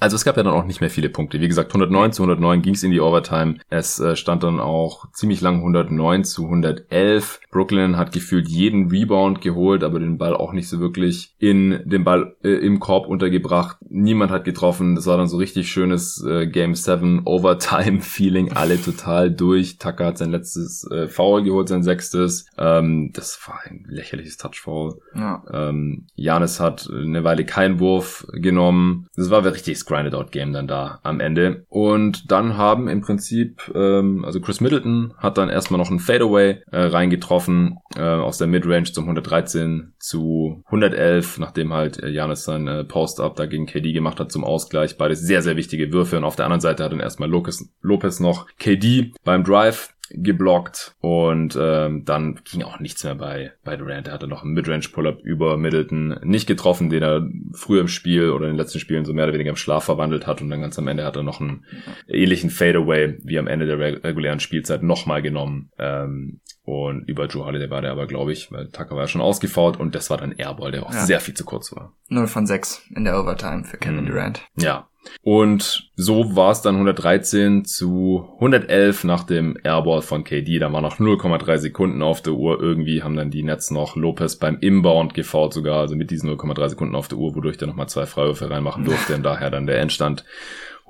[0.00, 1.40] Also es gab ja dann auch nicht mehr viele Punkte.
[1.40, 3.56] Wie gesagt, 109 zu 109 ging es in die Overtime.
[3.68, 7.40] Es äh, stand dann auch ziemlich lang 109 zu 111.
[7.50, 12.04] Brooklyn hat gefühlt jeden Rebound geholt, aber den Ball auch nicht so wirklich in den
[12.04, 13.78] Ball äh, im Korb untergebracht.
[13.88, 14.94] Niemand hat getroffen.
[14.94, 18.52] Das war dann so richtig schönes äh, Game 7 Overtime Feeling.
[18.52, 19.78] Alle total durch.
[19.78, 22.46] Tucker hat sein letztes äh, Foul geholt, sein sechstes.
[22.56, 25.00] Ähm, das war ein lächerliches Touchfoul.
[25.14, 25.42] Ja.
[25.52, 29.08] Ähm, Janis hat eine Weile keinen Wurf genommen.
[29.16, 31.64] Das war richtig Grinded Out Game dann da am Ende.
[31.68, 36.62] Und dann haben im Prinzip, ähm, also Chris Middleton hat dann erstmal noch einen Fadeaway
[36.70, 42.68] äh, reingetroffen äh, aus der Midrange zum 113 zu 111, nachdem halt äh, Janis sein
[42.68, 44.98] äh, Post-Up da gegen KD gemacht hat zum Ausgleich.
[44.98, 46.16] Beides sehr, sehr wichtige Würfe.
[46.16, 50.94] Und auf der anderen Seite hat dann erstmal Lopez, Lopez noch KD beim Drive geblockt
[51.00, 54.08] und ähm, dann ging auch nichts mehr bei, bei Durant.
[54.08, 58.46] Er hatte noch einen Midrange-Pull-Up über Middleton nicht getroffen, den er früher im Spiel oder
[58.46, 60.78] in den letzten Spielen so mehr oder weniger im Schlaf verwandelt hat und dann ganz
[60.78, 61.64] am Ende hat er noch einen
[62.08, 65.70] ähnlichen Fadeaway wie am Ende der regulären Spielzeit nochmal genommen.
[65.78, 69.22] Ähm, und über Joe Holiday war der aber, glaube ich, weil Tucker war ja schon
[69.22, 71.06] ausgefaut und das war dann Airball, der auch ja.
[71.06, 71.94] sehr viel zu kurz war.
[72.08, 74.08] 0 von 6 in der Overtime für Kevin mhm.
[74.08, 74.42] Durant.
[74.56, 74.88] Ja,
[75.22, 80.58] und so war es dann 113 zu 111 nach dem Airball von KD.
[80.58, 82.60] Da war noch 0,3 Sekunden auf der Uhr.
[82.60, 86.70] Irgendwie haben dann die Nets noch Lopez beim Inbound gefault sogar, also mit diesen 0,3
[86.70, 89.80] Sekunden auf der Uhr, wodurch der nochmal zwei Freiwürfe reinmachen durfte und daher dann der
[89.80, 90.24] Endstand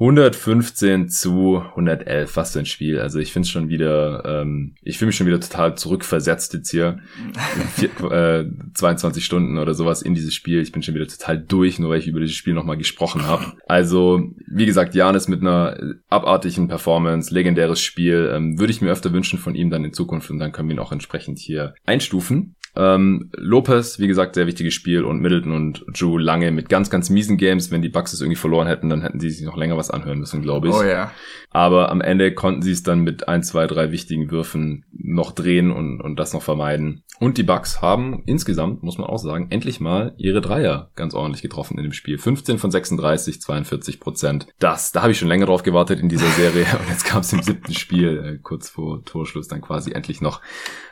[0.01, 3.01] 115 zu 111, was für ein Spiel.
[3.01, 6.71] Also ich finde es schon wieder, ähm, ich fühle mich schon wieder total zurückversetzt jetzt
[6.71, 7.01] hier.
[7.75, 10.63] Vier, äh, 22 Stunden oder sowas in dieses Spiel.
[10.63, 13.55] Ich bin schon wieder total durch, nur weil ich über dieses Spiel nochmal gesprochen habe.
[13.67, 15.77] Also, wie gesagt, Janis mit einer
[16.09, 18.31] abartigen Performance, legendäres Spiel.
[18.33, 20.77] Ähm, Würde ich mir öfter wünschen von ihm dann in Zukunft und dann können wir
[20.77, 22.55] ihn auch entsprechend hier einstufen.
[22.77, 27.11] Ähm, Lopez, wie gesagt, sehr wichtiges Spiel und Middleton und Drew lange mit ganz, ganz
[27.11, 27.71] miesen Games.
[27.71, 30.19] Wenn die Bucks es irgendwie verloren hätten, dann hätten sie sich noch länger was anhören
[30.19, 30.75] müssen, glaube ich.
[30.75, 31.11] Oh ja.
[31.51, 35.71] Aber am Ende konnten sie es dann mit ein, zwei, drei wichtigen Würfen noch drehen
[35.71, 37.03] und, und das noch vermeiden.
[37.21, 41.43] Und die Bucks haben insgesamt, muss man auch sagen, endlich mal ihre Dreier ganz ordentlich
[41.43, 42.19] getroffen in dem Spiel.
[42.19, 44.47] 15 von 36, 42 Prozent.
[44.61, 46.67] Das, da habe ich schon länger drauf gewartet in dieser Serie.
[46.81, 50.41] und jetzt kam es im siebten Spiel, äh, kurz vor Torschluss dann quasi endlich noch.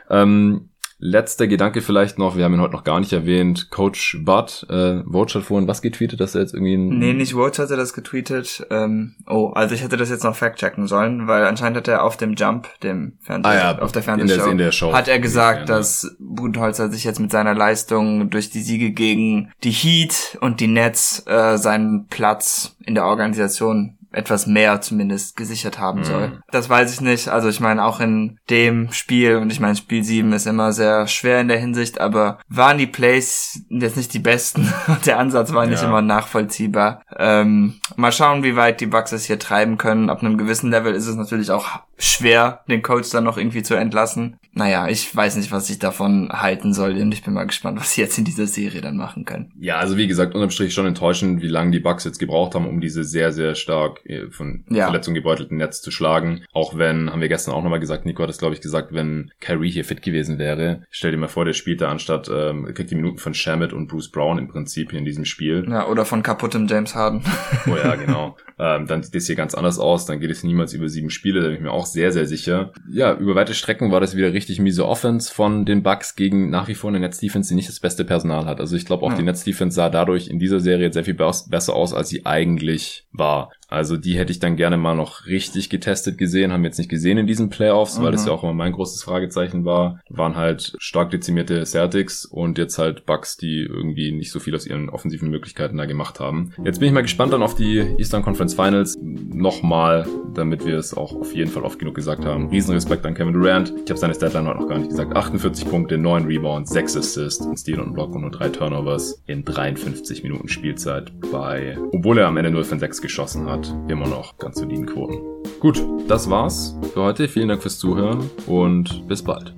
[0.09, 0.69] Ähm,
[0.99, 5.03] Letzter Gedanke vielleicht noch, wir haben ihn heute noch gar nicht erwähnt, Coach Bud, äh,
[5.03, 7.93] Vogue hat vorhin was getweetet, dass er jetzt irgendwie ein Nee, nicht Vogue hatte das
[7.93, 8.65] getweetet.
[8.71, 12.17] Ähm, oh, also ich hätte das jetzt noch fact-checken sollen, weil anscheinend hat er auf
[12.17, 15.07] dem Jump, dem Fernseh, ah, ja, auf der Fernsehshow, in der, in der Show hat
[15.07, 19.71] er gesagt, ja, dass Budenholzer sich jetzt mit seiner Leistung durch die Siege gegen die
[19.71, 26.03] Heat und die Nets äh, seinen Platz in der Organisation etwas mehr zumindest gesichert haben
[26.03, 26.29] soll.
[26.29, 26.43] Mhm.
[26.51, 27.27] Das weiß ich nicht.
[27.27, 31.07] Also ich meine, auch in dem Spiel, und ich meine, Spiel 7 ist immer sehr
[31.07, 34.71] schwer in der Hinsicht, aber waren die Plays jetzt nicht die besten.
[35.05, 35.87] der Ansatz war nicht ja.
[35.87, 37.01] immer nachvollziehbar.
[37.17, 40.09] Ähm, mal schauen, wie weit die Bucks es hier treiben können.
[40.09, 43.75] Ab einem gewissen Level ist es natürlich auch schwer, den Coach dann noch irgendwie zu
[43.75, 44.37] entlassen.
[44.53, 47.93] Naja, ich weiß nicht, was ich davon halten soll und ich bin mal gespannt, was
[47.93, 49.51] sie jetzt in dieser Serie dann machen können.
[49.59, 52.67] Ja, also wie gesagt, unterm Strich schon enttäuschend, wie lange die Bucks jetzt gebraucht haben,
[52.67, 54.85] um diese sehr, sehr stark York äh, von ja.
[54.85, 56.45] Verletzung gebeutelten Netz zu schlagen.
[56.53, 59.31] Auch wenn, haben wir gestern auch nochmal gesagt, Nico hat es glaube ich gesagt, wenn
[59.39, 62.91] Kyrie hier fit gewesen wäre, stell dir mal vor, der spielt da anstatt, ähm, kriegt
[62.91, 65.65] die Minuten von Shamit und Bruce Brown im Prinzip hier in diesem Spiel.
[65.69, 67.23] Ja, oder von kaputtem James Harden.
[67.67, 68.37] Oh ja, genau.
[68.59, 71.41] Ähm, dann sieht es hier ganz anders aus, dann geht es niemals über sieben Spiele,
[71.41, 72.71] da bin ich mir auch sehr, sehr sicher.
[72.89, 76.67] Ja, über weite Strecken war das wieder richtig miese Offense von den Bucks gegen nach
[76.67, 78.59] wie vor eine Netz-Defense, die nicht das beste Personal hat.
[78.59, 79.17] Also ich glaube auch ja.
[79.17, 83.51] die Netz-Defense sah dadurch in dieser Serie sehr viel besser aus, als sie eigentlich war.
[83.69, 86.89] Also die hätte ich dann gerne mal noch richtig getestet gesehen, haben wir jetzt nicht
[86.89, 88.03] gesehen in diesen Playoffs, mhm.
[88.03, 89.99] weil das ja auch immer mein großes Fragezeichen war.
[90.09, 94.65] Waren halt stark dezimierte Celtics und jetzt halt Bucks, die irgendwie nicht so viel aus
[94.65, 96.53] ihren offensiven Möglichkeiten da gemacht haben.
[96.63, 100.93] Jetzt bin ich mal gespannt dann auf die Eastern Conference Finals nochmal, damit wir es
[100.93, 102.49] auch auf jeden Fall oft genug gesagt haben.
[102.49, 103.73] Riesenrespekt an Kevin Durant.
[103.83, 105.15] Ich habe seine Statline heute noch gar nicht gesagt.
[105.15, 109.43] 48 Punkte, 9 Rebounds, 6 Assists, ein Steal und Block und nur 3 Turnovers in
[109.43, 114.37] 53 Minuten Spielzeit bei, obwohl er am Ende nur von 6 geschossen hat, immer noch
[114.37, 115.19] ganz soliden Quoten.
[115.59, 117.27] Gut, das war's für heute.
[117.27, 119.53] Vielen Dank fürs Zuhören und bis bald.